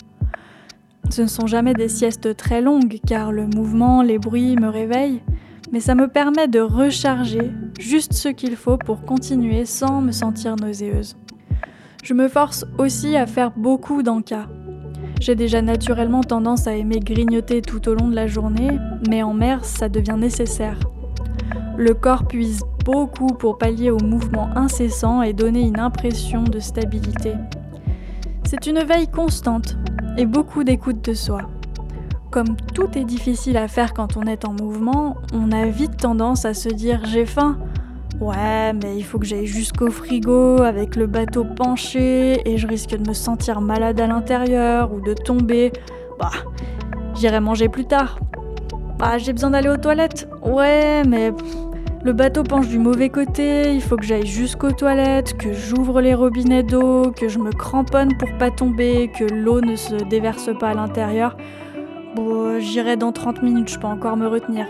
Ce 1.11 1.23
ne 1.23 1.27
sont 1.29 1.47
jamais 1.47 1.75
des 1.75 1.89
siestes 1.89 2.37
très 2.37 2.61
longues 2.61 2.99
car 3.07 3.33
le 3.33 3.47
mouvement, 3.47 4.03
les 4.03 4.19
bruits 4.19 4.57
me 4.57 4.69
réveillent, 4.69 5.23
mais 5.73 5.81
ça 5.81 5.95
me 5.95 6.09
permet 6.09 6.49
de 6.49 6.61
recharger 6.61 7.53
juste 7.79 8.13
ce 8.13 8.29
qu'il 8.29 8.57
faut 8.57 8.77
pour 8.77 9.05
continuer 9.05 9.65
sans 9.65 10.01
me 10.01 10.13
sentir 10.13 10.57
nauséeuse. 10.57 11.17
Je 12.03 12.15
me 12.15 12.29
force 12.29 12.65
aussi 12.79 13.17
à 13.17 13.27
faire 13.27 13.53
beaucoup 13.53 14.03
d'encas, 14.03 14.49
j'ai 15.21 15.35
déjà 15.35 15.63
naturellement 15.63 16.23
tendance 16.23 16.67
à 16.67 16.75
aimer 16.75 17.01
grignoter 17.01 17.63
tout 17.63 17.89
au 17.89 17.95
long 17.95 18.09
de 18.09 18.15
la 18.15 18.27
journée, 18.27 18.79
mais 19.09 19.23
en 19.23 19.35
mer, 19.35 19.65
ça 19.65 19.89
devient 19.89 20.17
nécessaire. 20.17 20.79
Le 21.77 21.95
corps 21.95 22.27
puise 22.27 22.63
beaucoup 22.85 23.29
pour 23.29 23.59
pallier 23.59 23.91
au 23.91 23.99
mouvement 23.99 24.49
incessant 24.57 25.23
et 25.23 25.33
donner 25.33 25.63
une 25.63 25.79
impression 25.79 26.43
de 26.43 26.59
stabilité. 26.59 27.35
C'est 28.45 28.67
une 28.67 28.83
veille 28.83 29.09
constante 29.09 29.77
et 30.17 30.27
beaucoup 30.27 30.65
d'écoute 30.65 31.05
de 31.05 31.15
soi. 31.15 31.43
Comme 32.31 32.57
tout 32.75 32.89
est 32.97 33.05
difficile 33.05 33.57
à 33.57 33.69
faire 33.69 33.95
quand 33.95 34.17
on 34.17 34.23
est 34.23 34.45
en 34.45 34.53
mouvement, 34.53 35.17
on 35.33 35.51
a 35.53 35.67
vite 35.67 35.97
tendance 35.97 36.45
à 36.45 36.55
se 36.55 36.69
dire 36.69 37.01
j'ai 37.05 37.27
faim, 37.27 37.59
Ouais, 38.21 38.73
mais 38.73 38.97
il 38.97 39.05
faut 39.05 39.21
que 39.21 39.27
j'aille 39.27 39.47
jusqu'au 39.47 39.91
frigo 39.91 40.61
avec 40.63 40.97
le 40.97 41.07
bateau 41.07 41.45
penché 41.45 42.41
et 42.45 42.59
je 42.59 42.67
risque 42.67 42.91
de 42.91 43.09
me 43.09 43.15
sentir 43.15 43.61
malade 43.61 44.01
à 44.01 44.09
l'intérieur 44.09 44.93
ou 44.93 45.01
de 45.01 45.15
tomber. 45.15 45.73
Bah, 46.19 46.31
j'irai 47.15 47.39
manger 47.39 47.69
plus 47.69 47.85
tard. 47.85 48.19
Bah, 48.99 49.19
j'ai 49.19 49.33
besoin 49.33 49.51
d'aller 49.51 49.69
aux 49.69 49.77
toilettes. 49.77 50.29
Ouais, 50.45 51.05
mais 51.07 51.33
le 52.03 52.13
bateau 52.13 52.43
penche 52.43 52.67
du 52.67 52.81
mauvais 52.81 53.09
côté, 53.09 53.73
il 53.73 53.83
faut 53.83 53.97
que 53.97 54.05
j'aille 54.05 54.27
jusqu'aux 54.27 54.73
toilettes, 54.73 55.37
que 55.37 55.53
j'ouvre 55.53 56.01
les 56.01 56.15
robinets 56.15 56.65
d'eau, 56.65 57.13
que 57.13 57.29
je 57.29 57.39
me 57.39 57.53
cramponne 57.53 58.17
pour 58.19 58.29
pas 58.39 58.51
tomber, 58.51 59.13
que 59.17 59.25
l'eau 59.33 59.61
ne 59.61 59.77
se 59.77 59.95
déverse 59.95 60.51
pas 60.59 60.71
à 60.71 60.75
l'intérieur. 60.75 61.37
Bon, 62.17 62.59
j'irai 62.59 62.97
dans 62.97 63.13
30 63.13 63.43
minutes, 63.43 63.69
je 63.69 63.79
peux 63.79 63.87
encore 63.87 64.17
me 64.17 64.27
retenir. 64.27 64.67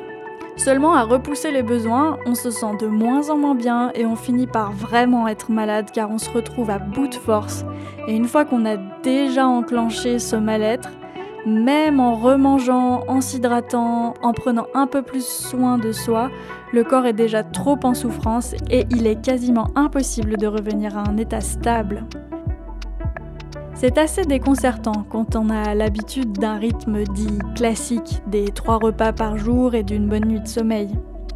Seulement 0.58 0.94
à 0.94 1.04
repousser 1.04 1.52
les 1.52 1.62
besoins, 1.62 2.18
on 2.26 2.34
se 2.34 2.50
sent 2.50 2.76
de 2.80 2.88
moins 2.88 3.30
en 3.30 3.36
moins 3.36 3.54
bien 3.54 3.92
et 3.94 4.04
on 4.04 4.16
finit 4.16 4.48
par 4.48 4.72
vraiment 4.72 5.28
être 5.28 5.52
malade 5.52 5.90
car 5.92 6.10
on 6.10 6.18
se 6.18 6.28
retrouve 6.28 6.68
à 6.68 6.80
bout 6.80 7.06
de 7.06 7.14
force. 7.14 7.64
Et 8.08 8.16
une 8.16 8.26
fois 8.26 8.44
qu'on 8.44 8.66
a 8.66 8.76
déjà 9.04 9.46
enclenché 9.46 10.18
ce 10.18 10.34
mal-être, 10.34 10.90
même 11.46 12.00
en 12.00 12.16
remangeant, 12.16 13.04
en 13.06 13.20
s'hydratant, 13.20 14.14
en 14.20 14.32
prenant 14.32 14.66
un 14.74 14.88
peu 14.88 15.02
plus 15.02 15.24
soin 15.24 15.78
de 15.78 15.92
soi, 15.92 16.28
le 16.72 16.82
corps 16.82 17.06
est 17.06 17.12
déjà 17.12 17.44
trop 17.44 17.78
en 17.84 17.94
souffrance 17.94 18.54
et 18.68 18.84
il 18.90 19.06
est 19.06 19.24
quasiment 19.24 19.68
impossible 19.76 20.36
de 20.38 20.48
revenir 20.48 20.98
à 20.98 21.08
un 21.08 21.16
état 21.18 21.40
stable. 21.40 22.04
C'est 23.80 23.96
assez 23.96 24.24
déconcertant 24.24 25.06
quand 25.08 25.36
on 25.36 25.50
a 25.50 25.72
l'habitude 25.72 26.32
d'un 26.32 26.56
rythme 26.56 27.04
dit 27.04 27.38
classique, 27.54 28.20
des 28.26 28.46
trois 28.46 28.78
repas 28.78 29.12
par 29.12 29.38
jour 29.38 29.76
et 29.76 29.84
d'une 29.84 30.08
bonne 30.08 30.24
nuit 30.24 30.40
de 30.40 30.48
sommeil. 30.48 30.88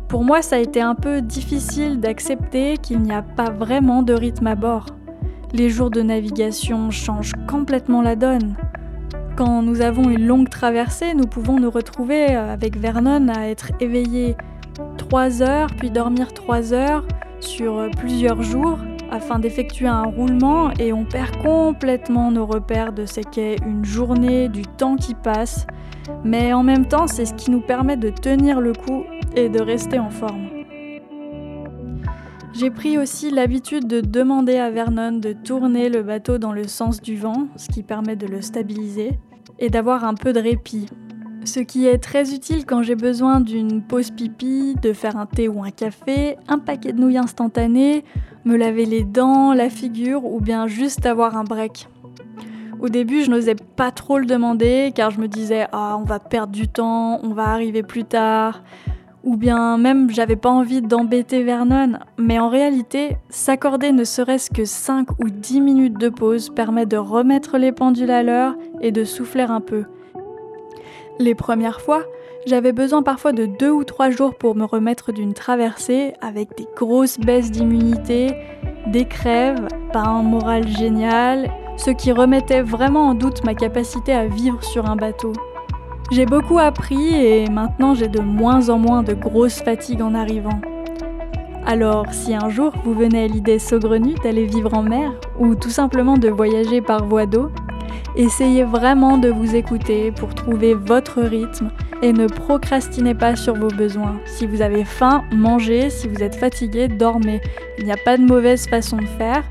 Pour 0.09 0.24
moi, 0.24 0.42
ça 0.42 0.57
a 0.57 0.59
été 0.59 0.81
un 0.81 0.96
peu 0.96 1.22
difficile 1.22 2.00
d'accepter 2.00 2.78
qu'il 2.78 2.98
n'y 2.98 3.12
a 3.12 3.22
pas 3.22 3.50
vraiment 3.50 4.02
de 4.02 4.12
rythme 4.12 4.48
à 4.48 4.57
bord. 4.57 4.87
Les 5.52 5.70
jours 5.70 5.90
de 5.90 6.02
navigation 6.02 6.90
changent 6.90 7.35
complètement 7.46 8.02
la 8.02 8.16
donne. 8.16 8.57
Quand 9.37 9.62
nous 9.62 9.81
avons 9.81 10.11
une 10.11 10.26
longue 10.26 10.48
traversée, 10.48 11.14
nous 11.14 11.28
pouvons 11.28 11.61
nous 11.61 11.70
retrouver 11.70 12.26
avec 12.26 12.76
Vernon 12.76 13.28
à 13.28 13.46
être 13.46 13.70
éveillés 13.78 14.37
3 14.98 15.42
heures, 15.42 15.70
puis 15.78 15.92
dormir 15.92 16.35
3 16.35 16.72
heures 16.74 17.07
sur 17.38 17.88
plusieurs 17.96 18.42
jours 18.42 18.78
afin 19.12 19.38
d'effectuer 19.38 19.87
un 19.87 20.05
roulement 20.05 20.72
et 20.81 20.92
on 20.92 21.05
perd 21.05 21.37
complètement 21.42 22.31
nos 22.31 22.46
repères 22.46 22.92
de 22.92 23.05
ce 23.05 23.20
qu'est 23.20 23.57
une 23.64 23.85
journée, 23.85 24.48
du 24.48 24.62
temps 24.62 24.96
qui 24.96 25.14
passe. 25.14 25.66
Mais 26.25 26.53
en 26.53 26.62
même 26.62 26.88
temps, 26.88 27.07
c'est 27.07 27.27
ce 27.27 27.35
qui 27.35 27.51
nous 27.51 27.61
permet 27.61 27.98
de 27.98 28.09
tenir 28.09 28.61
le 28.61 28.72
coup 28.72 29.05
et 29.37 29.51
de 29.51 29.61
rester 29.61 29.98
en 29.98 30.11
forme. 30.11 30.48
J'ai 32.55 32.70
pris 32.70 32.98
aussi 32.98 33.31
l'habitude 33.31 33.87
de 33.87 34.01
demander 34.01 34.57
à 34.57 34.70
Vernon 34.70 35.12
de 35.12 35.33
tourner 35.33 35.88
le 35.88 36.03
bateau 36.03 36.38
dans 36.38 36.53
le 36.53 36.64
sens 36.64 37.01
du 37.01 37.16
vent, 37.16 37.48
ce 37.57 37.68
qui 37.68 37.83
permet 37.83 38.16
de 38.16 38.27
le 38.27 38.40
stabiliser, 38.42 39.18
et 39.59 39.68
d'avoir 39.70 40.05
un 40.05 40.14
peu 40.14 40.33
de 40.33 40.40
répit. 40.40 40.87
Ce 41.44 41.59
qui 41.59 41.87
est 41.87 41.98
très 41.98 42.35
utile 42.35 42.64
quand 42.64 42.83
j'ai 42.83 42.94
besoin 42.94 43.40
d'une 43.40 43.83
pause 43.83 44.11
pipi, 44.12 44.76
de 44.81 44.92
faire 44.92 45.16
un 45.16 45.26
thé 45.26 45.48
ou 45.48 45.62
un 45.62 45.70
café, 45.70 46.37
un 46.46 46.59
paquet 46.59 46.92
de 46.92 47.00
nouilles 47.00 47.18
instantanées, 47.18 48.05
me 48.44 48.57
laver 48.57 48.85
les 48.85 49.02
dents, 49.02 49.52
la 49.52 49.68
figure 49.68 50.24
ou 50.24 50.40
bien 50.40 50.68
juste 50.68 51.05
avoir 51.05 51.37
un 51.37 51.44
break. 51.44 51.88
Au 52.81 52.88
début, 52.88 53.22
je 53.22 53.31
n'osais 53.31 53.57
pas 53.57 53.90
trop 53.90 54.18
le 54.18 54.26
demander 54.26 54.92
car 54.94 55.11
je 55.11 55.20
me 55.20 55.26
disais 55.26 55.66
ah, 55.72 55.96
on 56.00 56.05
va 56.05 56.20
perdre 56.20 56.52
du 56.52 56.68
temps, 56.68 57.20
on 57.24 57.31
va 57.31 57.48
arriver 57.48 57.83
plus 57.83 58.05
tard 58.05 58.62
ou 59.24 59.37
bien 59.37 59.78
même 59.78 60.11
j'avais 60.11 60.37
pas 60.37 60.50
envie 60.50 60.83
d'embêter 60.83 61.42
Vernon, 61.42 61.98
mais 62.18 62.38
en 62.38 62.48
réalité, 62.48 63.16
s'accorder 63.28 63.92
ne 63.92 64.05
serait-ce 64.05 64.50
que 64.50 64.64
5 64.64 65.20
ou 65.20 65.31
10 65.31 65.61
minutes 65.61 65.98
de 65.98 66.09
pause 66.09 66.50
permet 66.50 66.87
de 66.87 66.96
remettre 66.96 67.59
les 67.59 67.72
pendules 67.72 68.11
à 68.11 68.22
l'heure 68.22 68.55
et 68.81 68.92
de 68.92 69.05
souffler 69.05 69.42
un 69.42 69.61
peu. 69.61 69.85
Les 71.22 71.37
premières 71.37 71.80
fois, 71.80 72.02
j'avais 72.46 72.72
besoin 72.72 73.04
parfois 73.04 73.30
de 73.30 73.46
2 73.46 73.70
ou 73.70 73.85
3 73.85 74.11
jours 74.11 74.35
pour 74.35 74.56
me 74.56 74.64
remettre 74.64 75.12
d'une 75.12 75.35
traversée 75.35 76.14
avec 76.20 76.56
des 76.56 76.66
grosses 76.74 77.20
baisses 77.20 77.52
d'immunité, 77.52 78.35
des 78.88 79.04
crèves, 79.04 79.68
pas 79.92 80.00
un 80.00 80.24
moral 80.24 80.66
génial, 80.66 81.48
ce 81.76 81.90
qui 81.92 82.11
remettait 82.11 82.62
vraiment 82.62 83.11
en 83.11 83.14
doute 83.14 83.44
ma 83.44 83.54
capacité 83.54 84.12
à 84.12 84.26
vivre 84.26 84.64
sur 84.64 84.90
un 84.90 84.96
bateau. 84.96 85.32
J'ai 86.11 86.26
beaucoup 86.26 86.58
appris 86.58 87.14
et 87.14 87.48
maintenant 87.48 87.94
j'ai 87.94 88.08
de 88.08 88.18
moins 88.18 88.68
en 88.68 88.78
moins 88.78 89.04
de 89.04 89.14
grosses 89.14 89.62
fatigues 89.62 90.02
en 90.02 90.14
arrivant. 90.14 90.61
Alors, 91.64 92.07
si 92.12 92.35
un 92.35 92.48
jour 92.48 92.72
vous 92.85 92.92
venez 92.92 93.25
à 93.25 93.27
l'idée 93.27 93.59
saugrenue 93.59 94.14
d'aller 94.22 94.46
vivre 94.46 94.75
en 94.75 94.83
mer 94.83 95.12
ou 95.38 95.55
tout 95.55 95.70
simplement 95.70 96.18
de 96.18 96.29
voyager 96.29 96.81
par 96.81 97.07
voie 97.07 97.27
d'eau, 97.27 97.51
essayez 98.16 98.64
vraiment 98.64 99.16
de 99.16 99.29
vous 99.29 99.55
écouter 99.55 100.11
pour 100.11 100.35
trouver 100.35 100.75
votre 100.75 101.22
rythme 101.22 101.70
et 102.03 102.12
ne 102.12 102.27
procrastinez 102.27 103.14
pas 103.14 103.37
sur 103.37 103.55
vos 103.55 103.68
besoins. 103.68 104.20
Si 104.27 104.46
vous 104.46 104.61
avez 104.61 104.85
faim, 104.85 105.22
mangez, 105.33 105.88
si 105.88 106.09
vous 106.09 106.22
êtes 106.22 106.35
fatigué, 106.35 106.88
dormez. 106.88 107.40
Il 107.79 107.85
n'y 107.85 107.92
a 107.92 107.96
pas 107.96 108.16
de 108.16 108.25
mauvaise 108.25 108.66
façon 108.66 108.96
de 108.96 109.07
faire. 109.07 109.44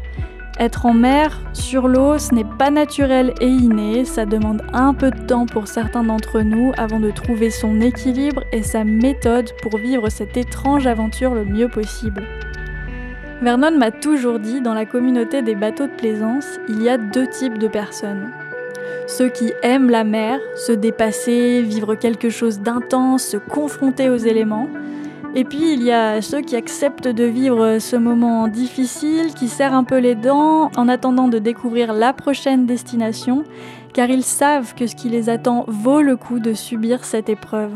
Être 0.61 0.85
en 0.85 0.93
mer, 0.93 1.41
sur 1.53 1.87
l'eau, 1.87 2.19
ce 2.19 2.35
n'est 2.35 2.45
pas 2.45 2.69
naturel 2.69 3.33
et 3.41 3.47
inné, 3.47 4.05
ça 4.05 4.27
demande 4.27 4.61
un 4.73 4.93
peu 4.93 5.09
de 5.09 5.19
temps 5.25 5.47
pour 5.47 5.67
certains 5.67 6.03
d'entre 6.03 6.41
nous 6.41 6.71
avant 6.77 6.99
de 6.99 7.09
trouver 7.09 7.49
son 7.49 7.81
équilibre 7.81 8.43
et 8.51 8.61
sa 8.61 8.83
méthode 8.83 9.49
pour 9.63 9.79
vivre 9.79 10.09
cette 10.09 10.37
étrange 10.37 10.85
aventure 10.85 11.33
le 11.33 11.45
mieux 11.45 11.67
possible. 11.67 12.21
Vernon 13.41 13.75
m'a 13.75 13.89
toujours 13.89 14.37
dit, 14.37 14.61
dans 14.61 14.75
la 14.75 14.85
communauté 14.85 15.41
des 15.41 15.55
bateaux 15.55 15.87
de 15.87 15.95
plaisance, 15.97 16.45
il 16.69 16.83
y 16.83 16.89
a 16.89 16.99
deux 16.99 17.25
types 17.25 17.57
de 17.57 17.67
personnes. 17.67 18.29
Ceux 19.07 19.29
qui 19.29 19.51
aiment 19.63 19.89
la 19.89 20.03
mer, 20.03 20.39
se 20.55 20.73
dépasser, 20.73 21.63
vivre 21.63 21.95
quelque 21.95 22.29
chose 22.29 22.59
d'intense, 22.59 23.23
se 23.23 23.37
confronter 23.37 24.11
aux 24.11 24.17
éléments, 24.17 24.69
et 25.33 25.45
puis 25.45 25.73
il 25.73 25.83
y 25.83 25.91
a 25.91 26.21
ceux 26.21 26.41
qui 26.41 26.55
acceptent 26.55 27.07
de 27.07 27.23
vivre 27.23 27.79
ce 27.79 27.95
moment 27.95 28.47
difficile, 28.47 29.33
qui 29.33 29.47
serrent 29.47 29.75
un 29.75 29.83
peu 29.83 29.97
les 29.97 30.15
dents 30.15 30.69
en 30.75 30.87
attendant 30.89 31.27
de 31.27 31.39
découvrir 31.39 31.93
la 31.93 32.13
prochaine 32.13 32.65
destination, 32.65 33.43
car 33.93 34.09
ils 34.09 34.23
savent 34.23 34.75
que 34.75 34.87
ce 34.87 34.95
qui 34.95 35.09
les 35.09 35.29
attend 35.29 35.65
vaut 35.67 36.01
le 36.01 36.17
coup 36.17 36.39
de 36.39 36.53
subir 36.53 37.05
cette 37.05 37.29
épreuve. 37.29 37.71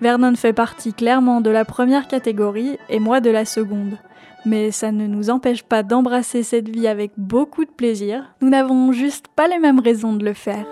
Vernon 0.00 0.34
fait 0.34 0.52
partie 0.52 0.94
clairement 0.94 1.40
de 1.40 1.50
la 1.50 1.64
première 1.64 2.08
catégorie 2.08 2.78
et 2.88 3.00
moi 3.00 3.20
de 3.20 3.30
la 3.30 3.44
seconde. 3.44 3.98
Mais 4.46 4.70
ça 4.70 4.92
ne 4.92 5.06
nous 5.06 5.28
empêche 5.28 5.62
pas 5.62 5.82
d'embrasser 5.82 6.42
cette 6.42 6.68
vie 6.68 6.88
avec 6.88 7.12
beaucoup 7.18 7.64
de 7.64 7.70
plaisir. 7.70 8.34
Nous 8.40 8.48
n'avons 8.48 8.92
juste 8.92 9.26
pas 9.28 9.48
les 9.48 9.58
mêmes 9.58 9.80
raisons 9.80 10.14
de 10.14 10.24
le 10.24 10.32
faire. 10.32 10.64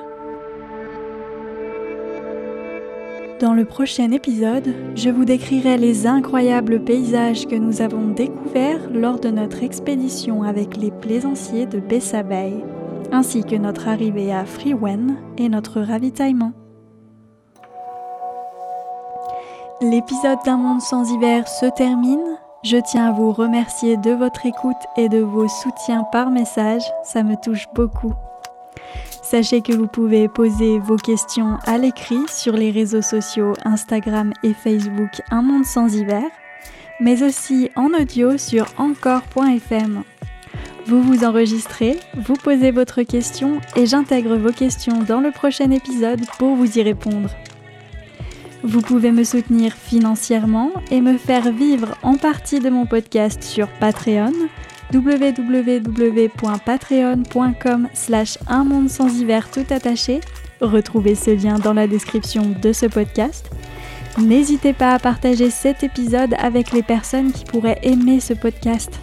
Dans 3.40 3.54
le 3.54 3.64
prochain 3.64 4.10
épisode, 4.10 4.74
je 4.96 5.10
vous 5.10 5.24
décrirai 5.24 5.76
les 5.76 6.08
incroyables 6.08 6.82
paysages 6.82 7.46
que 7.46 7.54
nous 7.54 7.82
avons 7.82 8.08
découverts 8.08 8.90
lors 8.92 9.20
de 9.20 9.28
notre 9.28 9.62
expédition 9.62 10.42
avec 10.42 10.76
les 10.76 10.90
plaisanciers 10.90 11.66
de 11.66 11.78
Bessa 11.78 12.24
Bay, 12.24 12.52
ainsi 13.12 13.44
que 13.44 13.54
notre 13.54 13.86
arrivée 13.86 14.32
à 14.32 14.44
Freewen 14.44 15.18
et 15.36 15.48
notre 15.48 15.80
ravitaillement. 15.80 16.52
L'épisode 19.80 20.40
d'un 20.44 20.56
monde 20.56 20.80
sans 20.80 21.08
hiver 21.12 21.46
se 21.46 21.66
termine. 21.66 22.38
Je 22.64 22.78
tiens 22.78 23.10
à 23.10 23.12
vous 23.12 23.30
remercier 23.30 23.96
de 23.98 24.10
votre 24.10 24.46
écoute 24.46 24.74
et 24.96 25.08
de 25.08 25.18
vos 25.18 25.46
soutiens 25.46 26.02
par 26.10 26.32
message, 26.32 26.82
ça 27.04 27.22
me 27.22 27.36
touche 27.36 27.68
beaucoup. 27.72 28.14
Sachez 29.30 29.60
que 29.60 29.74
vous 29.74 29.88
pouvez 29.88 30.26
poser 30.26 30.78
vos 30.78 30.96
questions 30.96 31.58
à 31.66 31.76
l'écrit 31.76 32.22
sur 32.30 32.54
les 32.54 32.70
réseaux 32.70 33.02
sociaux 33.02 33.52
Instagram 33.62 34.32
et 34.42 34.54
Facebook 34.54 35.20
Un 35.30 35.42
Monde 35.42 35.66
sans 35.66 35.94
hiver, 35.94 36.24
mais 36.98 37.22
aussi 37.22 37.70
en 37.76 37.88
audio 37.88 38.38
sur 38.38 38.64
encore.fm. 38.78 40.02
Vous 40.86 41.02
vous 41.02 41.24
enregistrez, 41.24 42.00
vous 42.16 42.36
posez 42.42 42.70
votre 42.70 43.02
question 43.02 43.60
et 43.76 43.84
j'intègre 43.84 44.36
vos 44.36 44.52
questions 44.52 45.02
dans 45.02 45.20
le 45.20 45.30
prochain 45.30 45.70
épisode 45.72 46.24
pour 46.38 46.54
vous 46.54 46.78
y 46.78 46.82
répondre. 46.82 47.28
Vous 48.62 48.80
pouvez 48.80 49.12
me 49.12 49.24
soutenir 49.24 49.74
financièrement 49.74 50.70
et 50.90 51.02
me 51.02 51.18
faire 51.18 51.52
vivre 51.52 51.98
en 52.02 52.16
partie 52.16 52.60
de 52.60 52.70
mon 52.70 52.86
podcast 52.86 53.42
sur 53.42 53.68
Patreon 53.68 54.32
www.patreon.com 54.92 57.88
slash 57.94 58.38
un 58.48 58.64
monde 58.64 58.88
sans 58.88 59.20
hiver 59.20 59.48
tout 59.50 59.66
attaché. 59.70 60.20
Retrouvez 60.60 61.14
ce 61.14 61.30
lien 61.30 61.58
dans 61.58 61.74
la 61.74 61.86
description 61.86 62.54
de 62.60 62.72
ce 62.72 62.86
podcast. 62.86 63.50
N'hésitez 64.18 64.72
pas 64.72 64.94
à 64.94 64.98
partager 64.98 65.50
cet 65.50 65.84
épisode 65.84 66.34
avec 66.38 66.72
les 66.72 66.82
personnes 66.82 67.32
qui 67.32 67.44
pourraient 67.44 67.78
aimer 67.82 68.20
ce 68.20 68.34
podcast. 68.34 68.98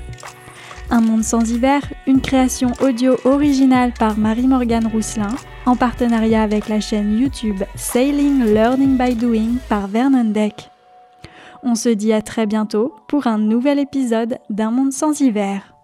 Un 0.89 1.01
monde 1.01 1.23
sans 1.23 1.49
hiver, 1.49 1.81
une 2.05 2.21
création 2.21 2.71
audio 2.81 3.15
originale 3.23 3.91
par 3.97 4.17
Marie-Morgane 4.17 4.87
Rousselin, 4.87 5.33
en 5.65 5.75
partenariat 5.75 6.43
avec 6.43 6.67
la 6.67 6.79
chaîne 6.79 7.17
YouTube 7.17 7.63
Sailing 7.75 8.43
Learning 8.43 8.97
by 8.97 9.15
Doing 9.15 9.55
par 9.67 9.87
Vernon 9.87 10.25
Deck. 10.25 10.69
On 11.63 11.73
se 11.73 11.89
dit 11.89 12.13
à 12.13 12.21
très 12.21 12.45
bientôt 12.45 12.93
pour 13.07 13.25
un 13.25 13.39
nouvel 13.39 13.79
épisode 13.79 14.37
d'Un 14.49 14.69
monde 14.69 14.93
sans 14.93 15.19
hiver. 15.19 15.74